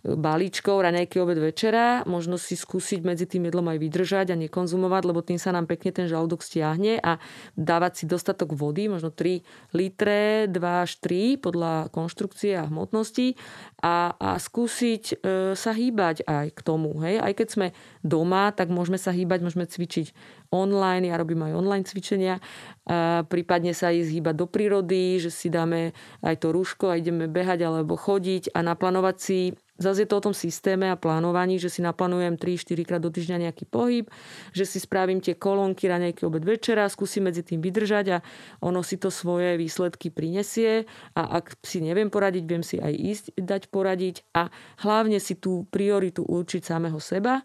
[0.01, 2.07] balíčkov, raňajky, obed, večera.
[2.09, 5.93] Možno si skúsiť medzi tým jedlom aj vydržať a nekonzumovať, lebo tým sa nám pekne
[5.93, 7.21] ten žalúdok stiahne a
[7.59, 9.45] dávať si dostatok vody, možno 3
[9.77, 13.37] litre, 2 až 3 podľa konštrukcie a hmotnosti
[13.85, 15.15] a, a skúsiť e,
[15.53, 16.97] sa hýbať aj k tomu.
[17.05, 17.21] Hej?
[17.21, 17.67] Aj keď sme
[18.01, 20.17] doma, tak môžeme sa hýbať, môžeme cvičiť
[20.51, 22.43] online, ja robím aj online cvičenia,
[22.91, 25.95] a prípadne sa ísť hýbať do prírody, že si dáme
[26.27, 29.41] aj to rúško a ideme behať alebo chodiť a naplánovať si.
[29.81, 33.49] Zase je to o tom systéme a plánovaní, že si naplánujem 3-4 krát do týždňa
[33.49, 34.13] nejaký pohyb,
[34.53, 38.19] že si spravím tie kolónky raňajky obed večera, skúsim medzi tým vydržať a
[38.61, 40.85] ono si to svoje výsledky prinesie.
[41.17, 44.53] A ak si neviem poradiť, viem si aj ísť dať poradiť a
[44.85, 47.41] hlavne si tú prioritu určiť samého seba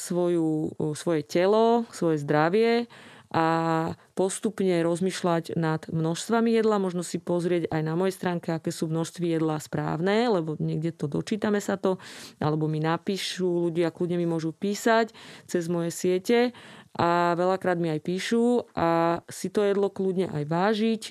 [0.00, 2.88] svoju, svoje telo, svoje zdravie
[3.30, 3.46] a
[4.18, 9.38] postupne rozmýšľať nad množstvami jedla, možno si pozrieť aj na mojej stránke, aké sú množství
[9.38, 12.02] jedla správne, lebo niekde to dočítame sa to,
[12.42, 15.14] alebo mi napíšu, ľudia kľudne mi môžu písať
[15.46, 16.50] cez moje siete
[16.98, 21.02] a veľakrát mi aj píšu a si to jedlo kľudne aj vážiť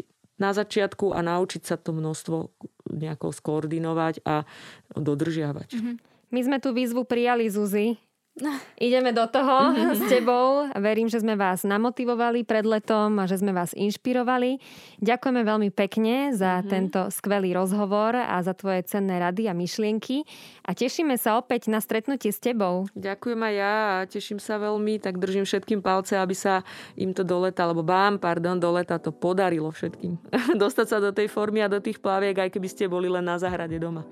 [0.43, 2.51] na začiatku a naučiť sa to množstvo
[2.99, 4.43] nejako skoordinovať a
[4.91, 5.69] dodržiavať.
[5.71, 5.95] Mm-hmm.
[6.35, 8.08] My sme tú výzvu prijali, Zuzi.
[8.87, 10.67] Ideme do toho s tebou.
[10.77, 14.59] Verím, že sme vás namotivovali pred letom a že sme vás inšpirovali.
[15.03, 16.71] Ďakujeme veľmi pekne za mm-hmm.
[16.71, 20.23] tento skvelý rozhovor a za tvoje cenné rady a myšlienky.
[20.65, 22.87] A tešíme sa opäť na stretnutie s tebou.
[22.95, 25.01] Ďakujem aj ja a teším sa veľmi.
[25.01, 26.63] Tak držím všetkým palce, aby sa
[26.95, 30.19] im to do leta, alebo vám, pardon, do leta to podarilo všetkým.
[30.61, 33.39] Dostať sa do tej formy a do tých plaviek, aj keby ste boli len na
[33.39, 34.05] záhrade doma.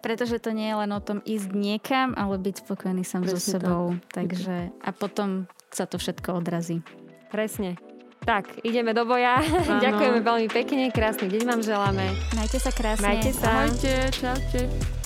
[0.00, 3.96] Pretože to nie je len o tom ísť niekam, ale byť spokojný sám so sebou.
[4.08, 4.32] Tak.
[4.32, 6.80] Takže, a potom sa to všetko odrazí.
[7.28, 7.76] Presne.
[8.24, 9.40] Tak, ideme do boja.
[9.84, 12.04] Ďakujeme veľmi pekne, krásny deň vám želáme.
[12.36, 13.04] Majte sa krásne.
[13.04, 13.64] Majte sa.
[13.64, 14.99] Ahojte, čaute.